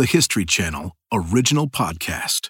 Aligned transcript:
the 0.00 0.06
History 0.06 0.46
Channel 0.46 0.96
original 1.12 1.68
podcast. 1.68 2.48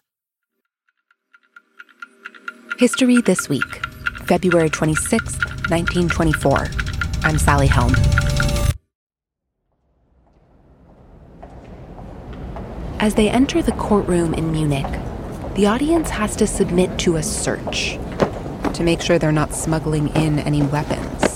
History 2.79 3.21
This 3.21 3.49
Week, 3.49 3.85
February 4.25 4.71
26th, 4.71 5.45
1924. 5.69 6.69
I'm 7.25 7.39
Sally 7.39 7.67
Helm. 7.67 7.93
As 13.01 13.17
they 13.17 13.29
enter 13.29 13.63
the 13.63 13.73
courtroom 13.73 14.33
in 14.33 14.53
Munich, 14.53 14.87
the 15.57 15.67
audience 15.67 16.11
has 16.11 16.37
to 16.37 16.47
submit 16.47 17.01
to 17.01 17.17
a 17.17 17.23
search 17.25 17.99
to 18.75 18.85
make 18.85 19.03
sure 19.03 19.19
they're 19.19 19.33
not 19.33 19.55
smuggling 19.55 20.07
in 20.15 20.39
any 20.39 20.63
weapons. 20.63 21.30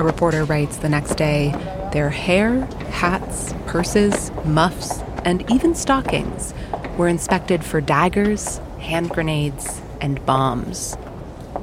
A 0.00 0.02
reporter 0.02 0.44
writes 0.46 0.78
the 0.78 0.88
next 0.88 1.16
day 1.16 1.50
their 1.92 2.08
hair, 2.08 2.64
hats, 2.88 3.52
purses, 3.66 4.32
muffs, 4.46 5.02
and 5.26 5.44
even 5.50 5.74
stockings 5.74 6.54
were 6.96 7.06
inspected 7.06 7.62
for 7.62 7.82
daggers, 7.82 8.62
hand 8.78 9.10
grenades, 9.10 9.82
and 10.00 10.24
bombs. 10.24 10.96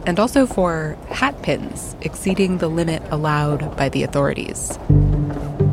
And 0.05 0.19
also 0.19 0.45
for 0.45 0.95
hat 1.09 1.41
pins 1.41 1.95
exceeding 2.01 2.59
the 2.59 2.67
limit 2.67 3.01
allowed 3.09 3.75
by 3.75 3.89
the 3.89 4.03
authorities. 4.03 4.77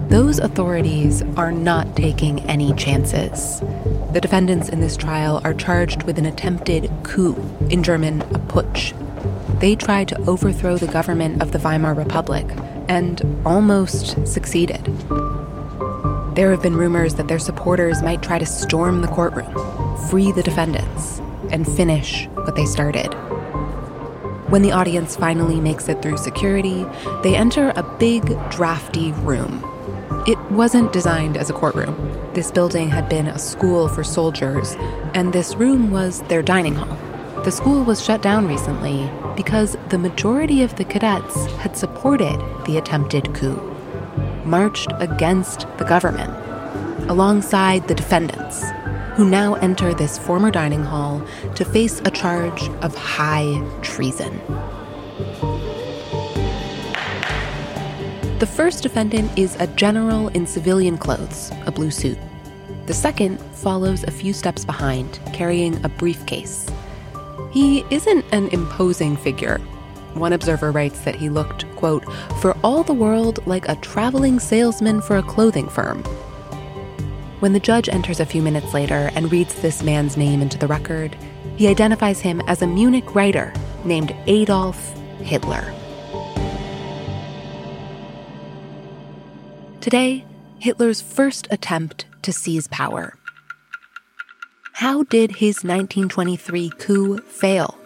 Those 0.08 0.38
authorities 0.38 1.20
are 1.36 1.52
not 1.52 1.94
taking 1.96 2.41
any 2.48 2.72
chances. 2.77 3.60
The 4.12 4.22
defendants 4.22 4.70
in 4.70 4.80
this 4.80 4.96
trial 4.96 5.42
are 5.44 5.52
charged 5.52 6.05
with 6.05 6.19
an 6.19 6.24
attempted 6.24 6.91
coup, 7.02 7.36
in 7.69 7.83
German, 7.83 8.22
a 8.22 8.38
putsch. 8.38 8.94
They 9.64 9.77
tried 9.77 10.09
to 10.09 10.20
overthrow 10.28 10.77
the 10.77 10.86
government 10.86 11.41
of 11.41 11.52
the 11.52 11.59
Weimar 11.59 11.95
Republic 11.95 12.45
and 12.86 13.22
almost 13.46 14.28
succeeded. 14.28 14.84
There 16.34 16.50
have 16.50 16.60
been 16.60 16.77
rumors 16.77 17.14
that 17.14 17.28
their 17.28 17.38
supporters 17.38 18.02
might 18.02 18.22
try 18.22 18.38
to 18.38 18.45
storm 18.45 19.00
the 19.00 19.08
courtroom, 19.08 19.50
free 20.10 20.32
the 20.32 20.42
defendants, 20.42 21.19
and 21.50 21.66
finish 21.66 22.27
what 22.34 22.56
they 22.56 22.66
started. 22.66 23.14
When 24.50 24.61
the 24.61 24.72
audience 24.72 25.16
finally 25.16 25.62
makes 25.62 25.88
it 25.88 26.03
through 26.03 26.19
security, 26.19 26.84
they 27.22 27.34
enter 27.34 27.72
a 27.75 27.83
big, 27.98 28.38
drafty 28.50 29.12
room. 29.12 29.64
It 30.27 30.38
wasn't 30.50 30.92
designed 30.92 31.38
as 31.38 31.48
a 31.48 31.55
courtroom. 31.55 31.97
This 32.34 32.50
building 32.50 32.91
had 32.91 33.08
been 33.08 33.28
a 33.28 33.38
school 33.38 33.88
for 33.88 34.05
soldiers, 34.05 34.77
and 35.14 35.33
this 35.33 35.55
room 35.55 35.91
was 35.91 36.20
their 36.25 36.42
dining 36.42 36.75
hall. 36.75 36.98
The 37.45 37.53
school 37.53 37.84
was 37.84 38.03
shut 38.03 38.23
down 38.23 38.48
recently 38.48 39.11
because 39.37 39.77
the 39.91 39.98
majority 39.98 40.62
of 40.62 40.77
the 40.77 40.84
cadets 40.87 41.45
had 41.56 41.77
supported 41.77 42.41
the 42.64 42.78
attempted 42.78 43.34
coup, 43.34 43.61
marched 44.47 44.91
against 44.98 45.67
the 45.77 45.84
government, 45.84 46.31
alongside 47.11 47.87
the 47.87 47.95
defendants, 47.95 48.65
who 49.17 49.28
now 49.28 49.56
enter 49.56 49.92
this 49.92 50.17
former 50.17 50.50
dining 50.50 50.84
hall 50.84 51.22
to 51.55 51.67
face 51.67 52.00
a 52.06 52.11
charge 52.11 52.62
of 52.81 52.95
high 52.95 53.62
treason. 53.83 54.41
The 58.39 58.48
first 58.50 58.83
defendant 58.83 59.39
is 59.39 59.55
a 59.56 59.67
general 59.67 60.28
in 60.28 60.47
civilian 60.47 60.97
clothes, 60.97 61.53
a 61.67 61.70
blue 61.70 61.91
suit. 61.91 62.19
The 62.87 62.95
second 62.95 63.39
follows 63.53 64.03
a 64.05 64.11
few 64.11 64.33
steps 64.33 64.65
behind, 64.65 65.20
carrying 65.34 65.84
a 65.84 65.91
briefcase. 65.91 66.70
He 67.55 67.84
isn't 67.88 68.24
an 68.33 68.48
imposing 68.48 69.16
figure. 69.16 69.58
One 70.14 70.33
observer 70.33 70.72
writes 70.72 71.02
that 71.02 71.14
he 71.14 71.28
looked, 71.28 71.64
quote, 71.77 72.05
for 72.41 72.56
all 72.64 72.83
the 72.83 72.92
world 72.92 73.47
like 73.47 73.69
a 73.69 73.77
traveling 73.77 74.41
salesman 74.41 75.00
for 75.00 75.19
a 75.19 75.22
clothing 75.22 75.69
firm. 75.69 76.02
When 77.38 77.52
the 77.52 77.60
judge 77.60 77.88
enters 77.88 78.19
a 78.19 78.27
few 78.27 78.42
minutes 78.42 78.75
later 78.75 79.12
and 79.14 79.30
reads 79.30 79.55
this 79.55 79.84
man's 79.84 80.16
name 80.16 80.42
into 80.42 80.58
the 80.58 80.66
record, 80.66 81.16
he 81.55 81.69
identifies 81.69 82.19
him 82.19 82.41
as 82.48 82.60
a 82.60 82.66
Munich 82.66 83.14
writer 83.14 83.52
named 83.84 84.12
Adolf 84.27 84.92
Hitler. 85.20 85.72
Today, 89.81 90.25
Hitler's 90.59 91.00
first 91.00 91.47
attempt 91.53 92.06
to 92.22 92.32
seize 92.32 92.66
power. 92.66 93.16
How 94.74 95.04
did 95.04 95.36
his 95.36 95.62
1923 95.62 96.70
coup 96.80 97.18
fail? 97.18 97.78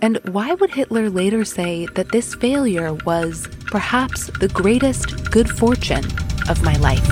And 0.00 0.20
why 0.30 0.54
would 0.54 0.70
Hitler 0.70 1.10
later 1.10 1.44
say 1.44 1.86
that 1.96 2.12
this 2.12 2.36
failure 2.36 2.94
was 3.04 3.48
perhaps 3.66 4.30
the 4.38 4.46
greatest 4.54 5.28
good 5.32 5.50
fortune 5.50 6.04
of 6.48 6.62
my 6.62 6.76
life? 6.76 7.04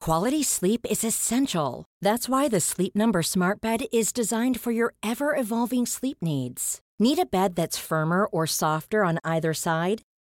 Quality 0.00 0.44
sleep 0.44 0.86
is 0.88 1.02
essential. 1.02 1.84
That's 2.00 2.28
why 2.28 2.46
the 2.46 2.60
Sleep 2.60 2.94
Number 2.94 3.24
Smart 3.24 3.60
Bed 3.60 3.86
is 3.92 4.12
designed 4.12 4.60
for 4.60 4.70
your 4.70 4.94
ever 5.02 5.34
evolving 5.34 5.84
sleep 5.84 6.18
needs. 6.22 6.78
Need 7.00 7.18
a 7.18 7.26
bed 7.26 7.56
that's 7.56 7.76
firmer 7.76 8.26
or 8.26 8.46
softer 8.46 9.02
on 9.02 9.18
either 9.24 9.52
side? 9.52 10.02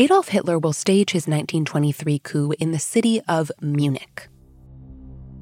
Adolf 0.00 0.28
Hitler 0.28 0.60
will 0.60 0.72
stage 0.72 1.10
his 1.10 1.26
1923 1.26 2.20
coup 2.20 2.52
in 2.60 2.70
the 2.70 2.78
city 2.78 3.20
of 3.26 3.50
Munich. 3.60 4.28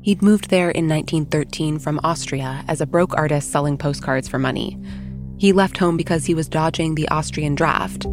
He'd 0.01 0.23
moved 0.23 0.49
there 0.49 0.71
in 0.71 0.89
1913 0.89 1.79
from 1.79 2.01
Austria 2.03 2.65
as 2.67 2.81
a 2.81 2.87
broke 2.87 3.15
artist 3.19 3.53
selling 3.53 3.77
postcards 3.77 4.29
for 4.29 4.39
money. 4.39 4.79
He 5.37 5.53
left 5.53 5.77
home 5.77 5.99
because 5.99 6.25
he 6.25 6.33
was 6.33 6.49
dodging 6.49 6.95
the 6.95 7.07
Austrian 7.09 7.55
draft. 7.55 8.07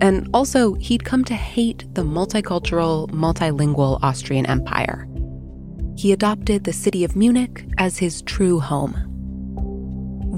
And 0.00 0.30
also, 0.32 0.74
he'd 0.74 1.04
come 1.04 1.24
to 1.24 1.34
hate 1.34 1.84
the 1.94 2.02
multicultural, 2.02 3.10
multilingual 3.10 3.98
Austrian 4.00 4.46
Empire. 4.46 5.08
He 5.96 6.12
adopted 6.12 6.62
the 6.62 6.72
city 6.72 7.02
of 7.02 7.16
Munich 7.16 7.66
as 7.76 7.98
his 7.98 8.22
true 8.22 8.60
home. 8.60 9.07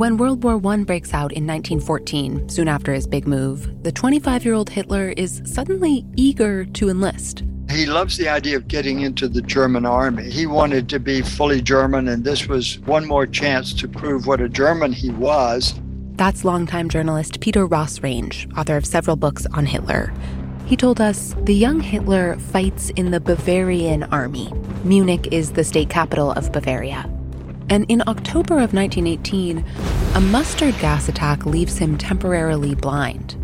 When 0.00 0.16
World 0.16 0.42
War 0.42 0.58
I 0.72 0.78
breaks 0.78 1.12
out 1.12 1.30
in 1.30 1.46
1914, 1.46 2.48
soon 2.48 2.68
after 2.68 2.94
his 2.94 3.06
big 3.06 3.26
move, 3.26 3.82
the 3.82 3.92
25 3.92 4.46
year 4.46 4.54
old 4.54 4.70
Hitler 4.70 5.10
is 5.10 5.42
suddenly 5.44 6.06
eager 6.16 6.64
to 6.64 6.88
enlist. 6.88 7.44
He 7.68 7.84
loves 7.84 8.16
the 8.16 8.26
idea 8.26 8.56
of 8.56 8.66
getting 8.66 9.02
into 9.02 9.28
the 9.28 9.42
German 9.42 9.84
army. 9.84 10.30
He 10.30 10.46
wanted 10.46 10.88
to 10.88 10.98
be 10.98 11.20
fully 11.20 11.60
German, 11.60 12.08
and 12.08 12.24
this 12.24 12.48
was 12.48 12.78
one 12.86 13.06
more 13.06 13.26
chance 13.26 13.74
to 13.74 13.86
prove 13.86 14.26
what 14.26 14.40
a 14.40 14.48
German 14.48 14.94
he 14.94 15.10
was. 15.10 15.74
That's 16.12 16.46
longtime 16.46 16.88
journalist 16.88 17.40
Peter 17.40 17.66
Ross 17.66 18.02
Range, 18.02 18.48
author 18.56 18.78
of 18.78 18.86
several 18.86 19.16
books 19.16 19.44
on 19.52 19.66
Hitler. 19.66 20.14
He 20.64 20.78
told 20.78 21.02
us 21.02 21.36
the 21.42 21.54
young 21.54 21.80
Hitler 21.80 22.38
fights 22.38 22.88
in 22.96 23.10
the 23.10 23.20
Bavarian 23.20 24.04
army. 24.04 24.50
Munich 24.82 25.28
is 25.30 25.52
the 25.52 25.62
state 25.62 25.90
capital 25.90 26.32
of 26.32 26.52
Bavaria. 26.52 27.19
And 27.70 27.86
in 27.88 28.02
October 28.08 28.54
of 28.58 28.74
1918, 28.74 29.64
a 30.14 30.20
mustard 30.20 30.76
gas 30.80 31.08
attack 31.08 31.46
leaves 31.46 31.78
him 31.78 31.96
temporarily 31.96 32.74
blind. 32.74 33.36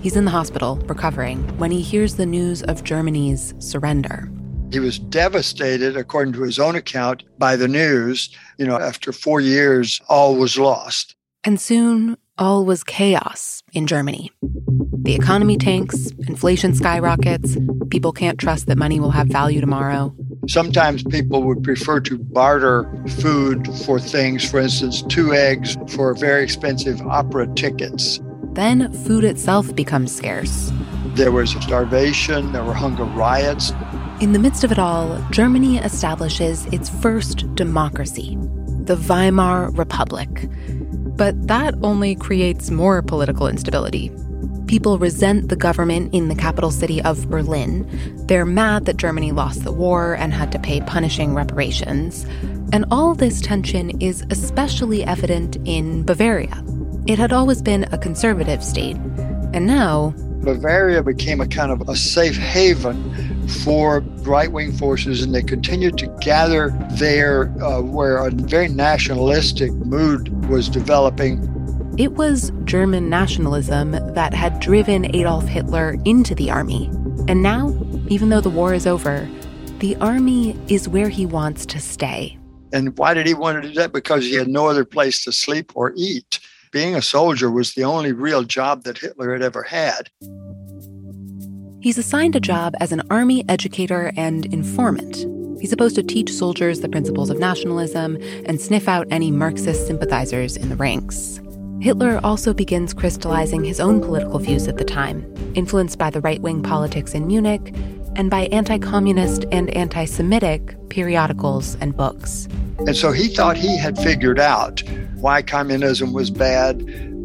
He's 0.00 0.16
in 0.16 0.24
the 0.24 0.30
hospital, 0.30 0.76
recovering, 0.86 1.42
when 1.58 1.72
he 1.72 1.82
hears 1.82 2.14
the 2.14 2.24
news 2.24 2.62
of 2.62 2.84
Germany's 2.84 3.54
surrender. 3.58 4.30
He 4.70 4.78
was 4.78 5.00
devastated, 5.00 5.96
according 5.96 6.32
to 6.34 6.42
his 6.42 6.60
own 6.60 6.76
account, 6.76 7.24
by 7.38 7.56
the 7.56 7.66
news. 7.66 8.30
You 8.56 8.66
know, 8.66 8.78
after 8.78 9.12
four 9.12 9.40
years, 9.40 10.00
all 10.08 10.36
was 10.36 10.56
lost. 10.56 11.16
And 11.42 11.60
soon, 11.60 12.16
all 12.38 12.64
was 12.64 12.84
chaos 12.84 13.64
in 13.72 13.88
Germany. 13.88 14.30
The 15.02 15.16
economy 15.16 15.56
tanks, 15.58 16.12
inflation 16.28 16.74
skyrockets, 16.74 17.56
people 17.90 18.12
can't 18.12 18.38
trust 18.38 18.68
that 18.68 18.78
money 18.78 19.00
will 19.00 19.10
have 19.10 19.26
value 19.26 19.60
tomorrow. 19.60 20.14
Sometimes 20.48 21.04
people 21.04 21.44
would 21.44 21.62
prefer 21.62 22.00
to 22.00 22.18
barter 22.18 22.90
food 23.20 23.64
for 23.84 24.00
things, 24.00 24.48
for 24.48 24.58
instance, 24.58 25.02
two 25.02 25.32
eggs 25.32 25.76
for 25.88 26.14
very 26.14 26.42
expensive 26.42 27.00
opera 27.02 27.46
tickets. 27.54 28.18
Then 28.52 28.92
food 29.04 29.22
itself 29.22 29.74
becomes 29.76 30.14
scarce. 30.14 30.72
There 31.14 31.30
was 31.30 31.52
starvation, 31.52 32.52
there 32.52 32.64
were 32.64 32.74
hunger 32.74 33.04
riots. 33.04 33.72
In 34.20 34.32
the 34.32 34.40
midst 34.40 34.64
of 34.64 34.72
it 34.72 34.80
all, 34.80 35.24
Germany 35.30 35.78
establishes 35.78 36.66
its 36.66 36.88
first 36.88 37.54
democracy, 37.54 38.36
the 38.84 38.96
Weimar 38.96 39.70
Republic. 39.70 40.48
But 41.16 41.46
that 41.46 41.76
only 41.82 42.16
creates 42.16 42.68
more 42.68 43.00
political 43.00 43.46
instability. 43.46 44.10
People 44.72 44.96
resent 44.98 45.50
the 45.50 45.54
government 45.54 46.14
in 46.14 46.28
the 46.28 46.34
capital 46.34 46.70
city 46.70 47.02
of 47.02 47.28
Berlin. 47.28 47.86
They're 48.26 48.46
mad 48.46 48.86
that 48.86 48.96
Germany 48.96 49.30
lost 49.30 49.64
the 49.64 49.70
war 49.70 50.14
and 50.14 50.32
had 50.32 50.50
to 50.52 50.58
pay 50.58 50.80
punishing 50.80 51.34
reparations. 51.34 52.24
And 52.72 52.86
all 52.90 53.14
this 53.14 53.42
tension 53.42 54.00
is 54.00 54.24
especially 54.30 55.04
evident 55.04 55.58
in 55.66 56.04
Bavaria. 56.04 56.64
It 57.06 57.18
had 57.18 57.34
always 57.34 57.60
been 57.60 57.84
a 57.92 57.98
conservative 57.98 58.64
state, 58.64 58.96
and 59.52 59.66
now 59.66 60.14
Bavaria 60.42 61.02
became 61.02 61.42
a 61.42 61.46
kind 61.46 61.70
of 61.70 61.86
a 61.86 61.94
safe 61.94 62.38
haven 62.38 63.46
for 63.62 64.00
right 64.22 64.50
wing 64.50 64.72
forces, 64.72 65.22
and 65.22 65.34
they 65.34 65.42
continued 65.42 65.98
to 65.98 66.06
gather 66.22 66.70
there 66.92 67.52
uh, 67.62 67.82
where 67.82 68.16
a 68.26 68.30
very 68.30 68.68
nationalistic 68.68 69.70
mood 69.72 70.48
was 70.48 70.70
developing 70.70 71.46
it 71.98 72.12
was 72.12 72.50
German 72.64 73.10
nationalism 73.10 73.92
that 74.14 74.32
had 74.32 74.60
driven 74.60 75.14
Adolf 75.14 75.46
Hitler 75.46 75.96
into 76.04 76.34
the 76.34 76.50
army. 76.50 76.86
And 77.28 77.42
now, 77.42 77.68
even 78.08 78.30
though 78.30 78.40
the 78.40 78.50
war 78.50 78.72
is 78.72 78.86
over, 78.86 79.28
the 79.78 79.96
army 79.96 80.58
is 80.68 80.88
where 80.88 81.10
he 81.10 81.26
wants 81.26 81.66
to 81.66 81.80
stay. 81.80 82.38
And 82.72 82.96
why 82.96 83.12
did 83.12 83.26
he 83.26 83.34
want 83.34 83.62
to 83.62 83.68
do 83.68 83.74
that? 83.74 83.92
Because 83.92 84.24
he 84.24 84.34
had 84.34 84.48
no 84.48 84.68
other 84.68 84.84
place 84.84 85.22
to 85.24 85.32
sleep 85.32 85.72
or 85.74 85.92
eat. 85.94 86.40
Being 86.70 86.94
a 86.94 87.02
soldier 87.02 87.50
was 87.50 87.74
the 87.74 87.84
only 87.84 88.12
real 88.12 88.44
job 88.44 88.84
that 88.84 88.96
Hitler 88.96 89.34
had 89.34 89.42
ever 89.42 89.62
had. 89.62 90.08
He's 91.82 91.98
assigned 91.98 92.36
a 92.36 92.40
job 92.40 92.74
as 92.80 92.92
an 92.92 93.02
army 93.10 93.44
educator 93.48 94.12
and 94.16 94.46
informant. 94.46 95.26
He's 95.60 95.68
supposed 95.68 95.96
to 95.96 96.02
teach 96.02 96.32
soldiers 96.32 96.80
the 96.80 96.88
principles 96.88 97.28
of 97.28 97.38
nationalism 97.38 98.16
and 98.46 98.60
sniff 98.60 98.88
out 98.88 99.06
any 99.10 99.30
Marxist 99.30 99.86
sympathizers 99.86 100.56
in 100.56 100.70
the 100.70 100.76
ranks. 100.76 101.40
Hitler 101.82 102.20
also 102.22 102.54
begins 102.54 102.94
crystallizing 102.94 103.64
his 103.64 103.80
own 103.80 104.00
political 104.00 104.38
views 104.38 104.68
at 104.68 104.76
the 104.76 104.84
time, 104.84 105.26
influenced 105.56 105.98
by 105.98 106.10
the 106.10 106.20
right 106.20 106.40
wing 106.40 106.62
politics 106.62 107.12
in 107.12 107.26
Munich 107.26 107.74
and 108.14 108.30
by 108.30 108.42
anti 108.52 108.78
communist 108.78 109.46
and 109.50 109.68
anti 109.70 110.04
Semitic 110.04 110.76
periodicals 110.90 111.74
and 111.80 111.96
books. 111.96 112.46
And 112.78 112.96
so 112.96 113.10
he 113.10 113.26
thought 113.26 113.56
he 113.56 113.76
had 113.76 113.98
figured 113.98 114.38
out 114.38 114.80
why 115.16 115.42
communism 115.42 116.12
was 116.12 116.30
bad, 116.30 116.80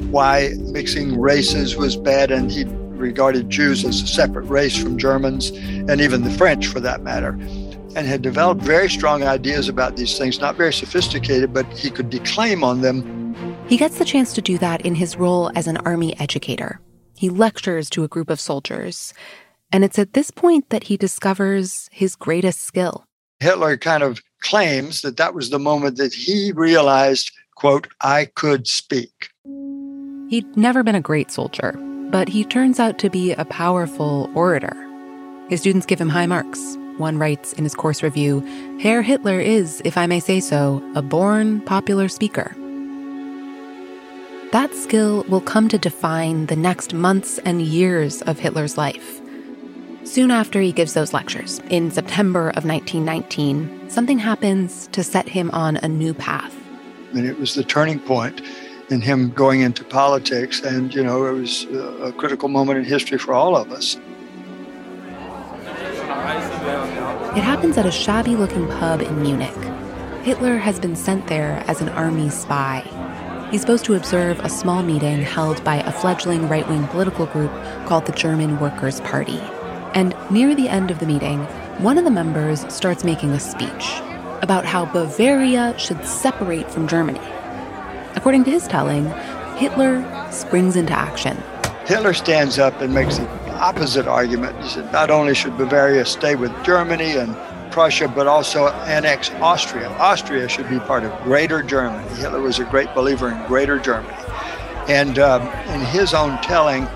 why 0.10 0.54
mixing 0.58 1.22
races 1.22 1.76
was 1.76 1.96
bad, 1.96 2.32
and 2.32 2.52
he 2.52 2.66
regarded 2.66 3.52
Jews 3.52 3.86
as 3.86 4.02
a 4.02 4.08
separate 4.08 4.46
race 4.46 4.76
from 4.76 4.98
Germans 4.98 5.52
and 5.52 6.02
even 6.02 6.24
the 6.24 6.32
French 6.32 6.66
for 6.66 6.80
that 6.80 7.04
matter 7.04 7.38
and 7.96 8.06
had 8.06 8.22
developed 8.22 8.62
very 8.62 8.90
strong 8.90 9.24
ideas 9.24 9.70
about 9.70 9.98
these 9.98 10.18
things, 10.20 10.40
not 10.40 10.56
very 10.56 10.72
sophisticated, 10.72 11.52
but 11.52 11.66
he 11.74 11.90
could 11.90 12.12
declaim 12.12 12.64
on 12.64 12.82
them 12.82 13.17
he 13.68 13.78
gets 13.78 13.98
the 13.98 14.06
chance 14.06 14.34
to 14.34 14.42
do 14.42 14.58
that 14.58 14.82
in 14.86 14.96
his 14.96 15.18
role 15.18 15.52
as 15.56 15.68
an 15.68 15.78
army 15.78 16.18
educator. 16.20 16.80
He 17.18 17.30
lectures 17.30 17.90
to 17.92 18.04
a 18.04 18.08
group 18.08 18.30
of 18.30 18.40
soldiers. 18.40 19.14
And 19.72 19.84
it's 19.84 20.00
at 20.00 20.14
this 20.14 20.32
point 20.32 20.70
that 20.70 20.86
he 20.86 20.96
discovers 20.96 21.90
his 21.92 22.16
greatest 22.16 22.64
skill. 22.64 23.04
Hitler 23.40 23.76
kind 23.76 24.04
of 24.04 24.22
claims 24.42 25.02
that 25.02 25.18
that 25.18 25.34
was 25.34 25.50
the 25.50 25.60
moment 25.60 25.98
that 25.98 26.14
he 26.14 26.54
realized, 26.54 27.32
quote, 27.56 27.88
I 28.02 28.26
could 28.36 28.68
speak. 28.68 29.30
He'd 30.30 30.56
never 30.56 30.84
been 30.84 30.96
a 30.96 31.02
great 31.02 31.32
soldier, 31.32 31.74
but 32.10 32.30
he 32.30 32.46
turns 32.46 32.80
out 32.80 33.00
to 33.00 33.10
be 33.10 33.34
a 33.34 33.46
powerful 33.46 34.30
orator. 34.34 34.76
His 35.50 35.62
students 35.62 35.86
give 35.86 36.00
him 36.00 36.10
high 36.10 36.26
marks. 36.26 36.78
One 36.98 37.18
writes 37.18 37.54
in 37.54 37.64
his 37.64 37.76
course 37.76 38.02
review 38.02 38.42
Herr 38.80 39.02
Hitler 39.02 39.40
is, 39.40 39.82
if 39.86 39.98
I 39.98 40.08
may 40.08 40.20
say 40.20 40.40
so, 40.40 40.82
a 40.96 41.02
born 41.02 41.62
popular 41.62 42.08
speaker. 42.08 42.56
That 44.54 44.74
skill 44.74 45.26
will 45.28 45.42
come 45.42 45.68
to 45.68 45.78
define 45.78 46.46
the 46.46 46.56
next 46.56 46.94
months 46.94 47.38
and 47.40 47.62
years 47.62 48.22
of 48.22 48.40
Hitler's 48.40 48.78
life. 48.78 49.20
Soon 50.06 50.32
after 50.32 50.62
he 50.62 50.72
gives 50.72 50.94
those 50.94 51.14
lectures, 51.14 51.60
in 51.70 51.92
September 51.92 52.50
of 52.52 52.64
1919, 52.64 53.90
something 53.90 54.18
happens 54.18 54.88
to 54.94 55.04
set 55.04 55.28
him 55.28 55.52
on 55.52 55.76
a 55.78 55.90
new 55.90 56.14
path. 56.14 56.56
And 57.14 57.26
it 57.26 57.38
was 57.38 57.56
the 57.56 57.64
turning 57.64 58.00
point 58.00 58.42
in 58.90 59.02
him 59.02 59.32
going 59.32 59.60
into 59.60 59.84
politics, 59.84 60.62
and, 60.62 60.96
you 60.96 61.04
know, 61.04 61.26
it 61.26 61.34
was 61.34 61.66
a 61.66 62.14
critical 62.14 62.48
moment 62.48 62.80
in 62.80 62.86
history 62.86 63.18
for 63.18 63.34
all 63.34 63.58
of 63.58 63.70
us. 63.74 63.98
It 67.36 67.44
happens 67.44 67.78
at 67.78 67.86
a 67.86 67.92
shabby 67.92 68.38
looking 68.38 68.66
pub 68.68 69.02
in 69.02 69.22
Munich. 69.22 69.54
Hitler 70.24 70.58
has 70.58 70.80
been 70.80 70.96
sent 70.96 71.28
there 71.28 71.64
as 71.68 71.82
an 71.82 71.90
army 71.90 72.30
spy. 72.30 72.90
He's 73.52 73.62
supposed 73.62 73.86
to 73.86 73.94
observe 73.94 74.42
a 74.42 74.50
small 74.50 74.84
meeting 74.84 75.22
held 75.22 75.64
by 75.64 75.78
a 75.78 75.92
fledgling 75.92 76.50
right 76.50 76.68
wing 76.68 76.86
political 76.88 77.28
group 77.28 77.52
called 77.86 78.06
the 78.06 78.12
German 78.12 78.60
Workers' 78.60 79.00
Party. 79.02 79.40
And 79.94 80.14
near 80.30 80.54
the 80.54 80.68
end 80.68 80.92
of 80.92 81.00
the 81.00 81.06
meeting, 81.06 81.40
one 81.80 81.98
of 81.98 82.04
the 82.04 82.12
members 82.12 82.66
starts 82.74 83.06
making 83.06 83.32
a 83.32 83.40
speech 83.40 84.02
about 84.42 84.66
how 84.66 84.86
Bavaria 84.86 85.74
should 85.80 86.06
separate 86.06 86.70
from 86.70 86.90
Germany. 86.90 87.22
According 88.16 88.44
to 88.44 88.52
his 88.52 88.68
telling, 88.68 89.06
Hitler 89.56 90.06
springs 90.30 90.76
into 90.76 90.92
action. 90.92 91.42
Hitler 91.86 92.14
stands 92.14 92.60
up 92.60 92.82
and 92.82 92.94
makes 92.94 93.18
the 93.18 93.30
opposite 93.54 94.08
argument. 94.08 94.62
He 94.62 94.68
said 94.68 94.92
not 94.92 95.10
only 95.10 95.34
should 95.34 95.58
Bavaria 95.58 96.06
stay 96.06 96.36
with 96.36 96.52
Germany 96.66 97.16
and 97.16 97.34
Prussia, 97.78 98.08
but 98.08 98.26
also 98.26 98.70
annex 98.70 99.30
Austria. 99.34 99.88
Austria 100.00 100.50
should 100.50 100.68
be 100.68 100.80
part 100.80 101.04
of 101.04 101.12
Greater 101.22 101.62
Germany. 101.62 102.10
Hitler 102.16 102.42
was 102.42 102.58
a 102.58 102.66
great 102.66 102.92
believer 102.96 103.30
in 103.30 103.46
Greater 103.46 103.78
Germany. 103.78 104.18
And 104.88 105.20
um, 105.20 105.44
in 105.72 105.82
his 105.82 106.16
own 106.16 106.42
telling, 106.42 106.88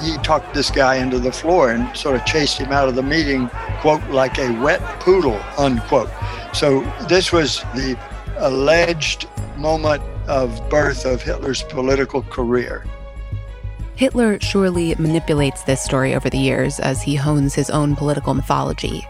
he 0.00 0.16
talked 0.22 0.54
this 0.54 0.70
guy 0.70 0.94
into 0.94 1.18
the 1.18 1.30
floor 1.30 1.72
and 1.72 1.94
sort 1.94 2.16
of 2.16 2.24
chased 2.24 2.56
him 2.56 2.72
out 2.72 2.88
of 2.88 2.94
the 2.94 3.02
meeting, 3.02 3.50
quote, 3.82 4.02
like 4.08 4.38
a 4.38 4.50
wet 4.62 4.80
poodle, 4.98 5.38
unquote. 5.58 6.08
So 6.54 6.80
this 7.06 7.30
was 7.30 7.60
the 7.74 7.98
alleged 8.38 9.28
moment 9.58 10.02
of 10.26 10.58
birth 10.70 11.04
of 11.04 11.20
Hitler's 11.20 11.64
political 11.64 12.22
career. 12.22 12.86
Hitler 13.96 14.40
surely 14.40 14.94
manipulates 14.94 15.64
this 15.64 15.84
story 15.84 16.14
over 16.14 16.30
the 16.30 16.38
years 16.38 16.80
as 16.80 17.02
he 17.02 17.14
hones 17.14 17.54
his 17.54 17.68
own 17.68 17.94
political 17.94 18.32
mythology. 18.32 19.06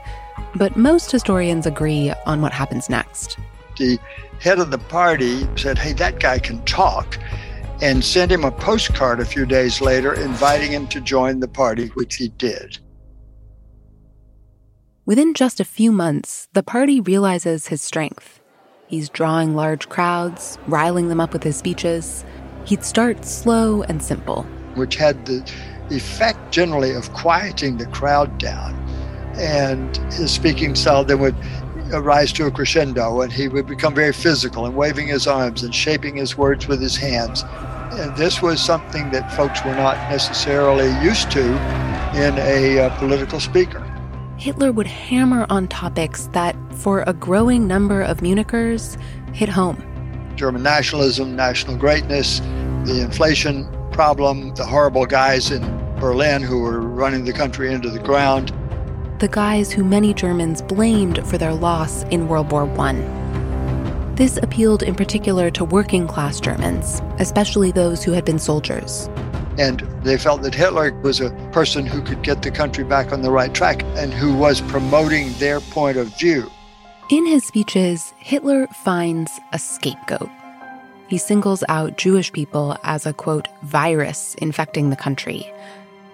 But 0.54 0.76
most 0.76 1.10
historians 1.10 1.66
agree 1.66 2.12
on 2.26 2.40
what 2.40 2.52
happens 2.52 2.88
next. 2.88 3.38
The 3.76 3.98
head 4.40 4.58
of 4.58 4.70
the 4.70 4.78
party 4.78 5.48
said, 5.56 5.78
Hey, 5.78 5.92
that 5.94 6.20
guy 6.20 6.38
can 6.38 6.64
talk, 6.64 7.18
and 7.82 8.04
sent 8.04 8.30
him 8.30 8.44
a 8.44 8.52
postcard 8.52 9.20
a 9.20 9.24
few 9.24 9.46
days 9.46 9.80
later 9.80 10.14
inviting 10.14 10.70
him 10.70 10.86
to 10.88 11.00
join 11.00 11.40
the 11.40 11.48
party, 11.48 11.88
which 11.88 12.16
he 12.16 12.28
did. 12.28 12.78
Within 15.06 15.34
just 15.34 15.60
a 15.60 15.64
few 15.64 15.92
months, 15.92 16.48
the 16.52 16.62
party 16.62 17.00
realizes 17.00 17.66
his 17.66 17.82
strength. 17.82 18.40
He's 18.86 19.08
drawing 19.08 19.54
large 19.54 19.88
crowds, 19.88 20.56
riling 20.66 21.08
them 21.08 21.20
up 21.20 21.32
with 21.32 21.42
his 21.42 21.56
speeches. 21.56 22.24
He'd 22.64 22.84
start 22.84 23.24
slow 23.24 23.82
and 23.82 24.02
simple, 24.02 24.44
which 24.76 24.96
had 24.96 25.26
the 25.26 25.44
effect 25.90 26.52
generally 26.52 26.94
of 26.94 27.12
quieting 27.12 27.76
the 27.76 27.86
crowd 27.86 28.38
down 28.38 28.83
and 29.38 29.96
his 30.12 30.30
speaking 30.30 30.74
style 30.74 31.04
then 31.04 31.18
would 31.20 31.34
rise 31.92 32.32
to 32.32 32.46
a 32.46 32.50
crescendo 32.50 33.20
and 33.20 33.32
he 33.32 33.48
would 33.48 33.66
become 33.66 33.94
very 33.94 34.12
physical 34.12 34.66
and 34.66 34.74
waving 34.74 35.08
his 35.08 35.26
arms 35.26 35.62
and 35.62 35.74
shaping 35.74 36.16
his 36.16 36.36
words 36.36 36.66
with 36.66 36.80
his 36.80 36.96
hands. 36.96 37.44
And 37.92 38.16
this 38.16 38.42
was 38.42 38.60
something 38.60 39.10
that 39.10 39.32
folks 39.32 39.64
were 39.64 39.74
not 39.74 39.96
necessarily 40.10 40.88
used 41.04 41.30
to 41.32 41.44
in 42.16 42.36
a 42.38 42.80
uh, 42.80 42.98
political 42.98 43.38
speaker. 43.38 43.80
Hitler 44.36 44.72
would 44.72 44.86
hammer 44.86 45.46
on 45.48 45.68
topics 45.68 46.28
that, 46.32 46.56
for 46.74 47.04
a 47.06 47.12
growing 47.12 47.68
number 47.68 48.02
of 48.02 48.20
Munichers, 48.20 48.98
hit 49.32 49.48
home. 49.48 49.82
German 50.34 50.62
nationalism, 50.62 51.36
national 51.36 51.76
greatness, 51.76 52.40
the 52.84 53.00
inflation 53.00 53.68
problem, 53.92 54.52
the 54.56 54.64
horrible 54.64 55.06
guys 55.06 55.52
in 55.52 55.62
Berlin 56.00 56.42
who 56.42 56.60
were 56.60 56.80
running 56.80 57.24
the 57.24 57.32
country 57.32 57.72
into 57.72 57.88
the 57.88 58.00
ground 58.00 58.52
the 59.24 59.28
guys 59.28 59.72
who 59.72 59.82
many 59.82 60.12
Germans 60.12 60.60
blamed 60.60 61.26
for 61.26 61.38
their 61.38 61.54
loss 61.54 62.02
in 62.10 62.28
World 62.28 62.52
War 62.52 62.68
I. 62.78 62.92
This 64.16 64.36
appealed 64.36 64.82
in 64.82 64.94
particular 64.94 65.50
to 65.52 65.64
working 65.64 66.06
class 66.06 66.38
Germans, 66.40 67.00
especially 67.18 67.72
those 67.72 68.04
who 68.04 68.12
had 68.12 68.26
been 68.26 68.38
soldiers. 68.38 69.08
And 69.56 69.80
they 70.02 70.18
felt 70.18 70.42
that 70.42 70.54
Hitler 70.54 70.92
was 71.00 71.22
a 71.22 71.30
person 71.52 71.86
who 71.86 72.02
could 72.02 72.22
get 72.22 72.42
the 72.42 72.50
country 72.50 72.84
back 72.84 73.12
on 73.12 73.22
the 73.22 73.30
right 73.30 73.54
track 73.54 73.82
and 73.96 74.12
who 74.12 74.36
was 74.36 74.60
promoting 74.60 75.32
their 75.38 75.60
point 75.60 75.96
of 75.96 76.08
view. 76.18 76.50
In 77.08 77.24
his 77.24 77.46
speeches, 77.46 78.12
Hitler 78.18 78.66
finds 78.84 79.32
a 79.54 79.58
scapegoat. 79.58 80.28
He 81.08 81.16
singles 81.16 81.64
out 81.70 81.96
Jewish 81.96 82.30
people 82.30 82.76
as 82.82 83.06
a 83.06 83.14
quote, 83.14 83.48
virus 83.62 84.34
infecting 84.34 84.90
the 84.90 84.96
country 84.96 85.50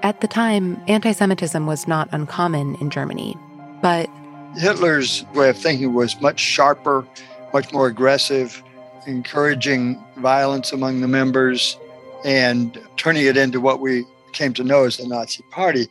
at 0.02 0.20
the 0.20 0.28
time, 0.28 0.80
anti 0.88 1.12
Semitism 1.12 1.66
was 1.66 1.86
not 1.86 2.08
uncommon 2.12 2.76
in 2.76 2.90
Germany, 2.90 3.36
but 3.82 4.08
Hitler's 4.56 5.24
way 5.34 5.50
of 5.50 5.56
thinking 5.56 5.94
was 5.94 6.20
much 6.20 6.40
sharper, 6.40 7.06
much 7.52 7.72
more 7.72 7.86
aggressive, 7.86 8.62
encouraging 9.06 10.02
violence 10.16 10.72
among 10.72 11.00
the 11.00 11.08
members 11.08 11.78
and 12.24 12.78
turning 12.96 13.24
it 13.24 13.36
into 13.36 13.60
what 13.60 13.80
we 13.80 14.04
came 14.32 14.52
to 14.54 14.64
know 14.64 14.84
as 14.84 14.96
the 14.98 15.06
Nazi 15.06 15.42
Party. 15.50 15.86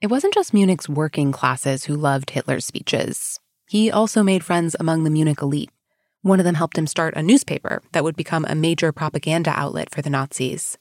It 0.00 0.08
wasn't 0.08 0.34
just 0.34 0.52
Munich's 0.52 0.88
working 0.88 1.32
classes 1.32 1.84
who 1.84 1.96
loved 1.96 2.30
Hitler's 2.30 2.66
speeches. 2.66 3.40
He 3.66 3.90
also 3.90 4.22
made 4.22 4.44
friends 4.44 4.76
among 4.78 5.04
the 5.04 5.10
Munich 5.10 5.40
elite. 5.40 5.70
One 6.22 6.38
of 6.38 6.44
them 6.44 6.54
helped 6.56 6.76
him 6.76 6.86
start 6.86 7.16
a 7.16 7.22
newspaper 7.22 7.82
that 7.92 8.04
would 8.04 8.16
become 8.16 8.44
a 8.48 8.54
major 8.54 8.92
propaganda 8.92 9.50
outlet 9.50 9.90
for 9.90 10.02
the 10.02 10.10
Nazis. 10.10 10.76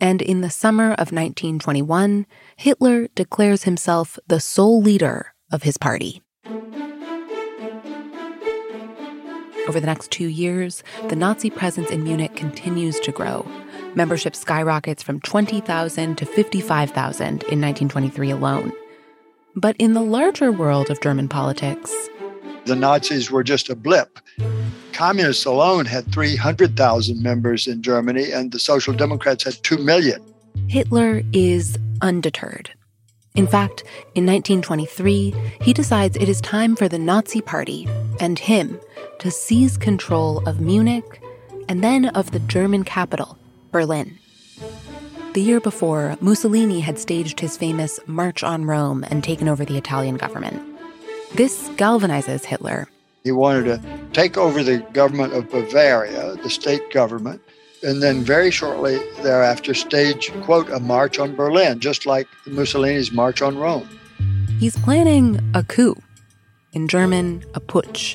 And 0.00 0.20
in 0.20 0.40
the 0.40 0.50
summer 0.50 0.92
of 0.92 1.12
1921, 1.12 2.26
Hitler 2.56 3.08
declares 3.14 3.64
himself 3.64 4.18
the 4.26 4.40
sole 4.40 4.82
leader 4.82 5.34
of 5.52 5.62
his 5.62 5.78
party. 5.78 6.20
Over 9.66 9.80
the 9.80 9.86
next 9.86 10.10
two 10.10 10.26
years, 10.26 10.82
the 11.08 11.16
Nazi 11.16 11.48
presence 11.48 11.90
in 11.90 12.04
Munich 12.04 12.36
continues 12.36 13.00
to 13.00 13.12
grow. 13.12 13.48
Membership 13.94 14.36
skyrockets 14.36 15.02
from 15.02 15.20
20,000 15.20 16.18
to 16.18 16.26
55,000 16.26 17.26
in 17.26 17.60
1923 17.60 18.30
alone. 18.30 18.72
But 19.56 19.76
in 19.78 19.94
the 19.94 20.02
larger 20.02 20.52
world 20.52 20.90
of 20.90 21.00
German 21.00 21.28
politics, 21.28 21.90
the 22.66 22.76
Nazis 22.76 23.30
were 23.30 23.44
just 23.44 23.70
a 23.70 23.76
blip. 23.76 24.18
Communists 24.94 25.44
alone 25.44 25.86
had 25.86 26.10
300,000 26.12 27.20
members 27.20 27.66
in 27.66 27.82
Germany, 27.82 28.30
and 28.30 28.52
the 28.52 28.60
Social 28.60 28.94
Democrats 28.94 29.42
had 29.42 29.54
2 29.64 29.78
million. 29.78 30.22
Hitler 30.68 31.22
is 31.32 31.76
undeterred. 32.00 32.70
In 33.34 33.48
fact, 33.48 33.82
in 34.14 34.24
1923, 34.24 35.34
he 35.60 35.72
decides 35.72 36.16
it 36.16 36.28
is 36.28 36.40
time 36.40 36.76
for 36.76 36.88
the 36.88 37.00
Nazi 37.00 37.40
Party 37.40 37.88
and 38.20 38.38
him 38.38 38.78
to 39.18 39.32
seize 39.32 39.76
control 39.76 40.48
of 40.48 40.60
Munich 40.60 41.20
and 41.68 41.82
then 41.82 42.06
of 42.10 42.30
the 42.30 42.38
German 42.38 42.84
capital, 42.84 43.36
Berlin. 43.72 44.16
The 45.32 45.42
year 45.42 45.58
before, 45.58 46.16
Mussolini 46.20 46.78
had 46.78 47.00
staged 47.00 47.40
his 47.40 47.56
famous 47.56 47.98
March 48.06 48.44
on 48.44 48.64
Rome 48.64 49.04
and 49.10 49.24
taken 49.24 49.48
over 49.48 49.64
the 49.64 49.76
Italian 49.76 50.16
government. 50.16 50.62
This 51.34 51.68
galvanizes 51.70 52.44
Hitler. 52.44 52.86
He 53.24 53.32
wanted 53.32 53.64
to 53.64 53.80
take 54.12 54.36
over 54.36 54.62
the 54.62 54.80
government 54.92 55.32
of 55.32 55.50
Bavaria, 55.50 56.36
the 56.42 56.50
state 56.50 56.90
government, 56.90 57.40
and 57.82 58.02
then 58.02 58.20
very 58.20 58.50
shortly 58.50 58.98
thereafter 59.22 59.72
stage, 59.72 60.30
quote, 60.42 60.68
a 60.68 60.78
march 60.78 61.18
on 61.18 61.34
Berlin, 61.34 61.80
just 61.80 62.04
like 62.04 62.28
Mussolini's 62.46 63.12
march 63.12 63.40
on 63.40 63.56
Rome. 63.56 63.88
He's 64.60 64.76
planning 64.76 65.40
a 65.54 65.62
coup. 65.62 65.96
In 66.74 66.86
German, 66.86 67.42
a 67.54 67.60
putsch. 67.60 68.14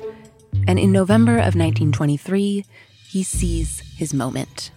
And 0.68 0.78
in 0.78 0.92
November 0.92 1.38
of 1.38 1.56
1923, 1.56 2.64
he 3.08 3.24
sees 3.24 3.80
his 3.98 4.14
moment. 4.14 4.70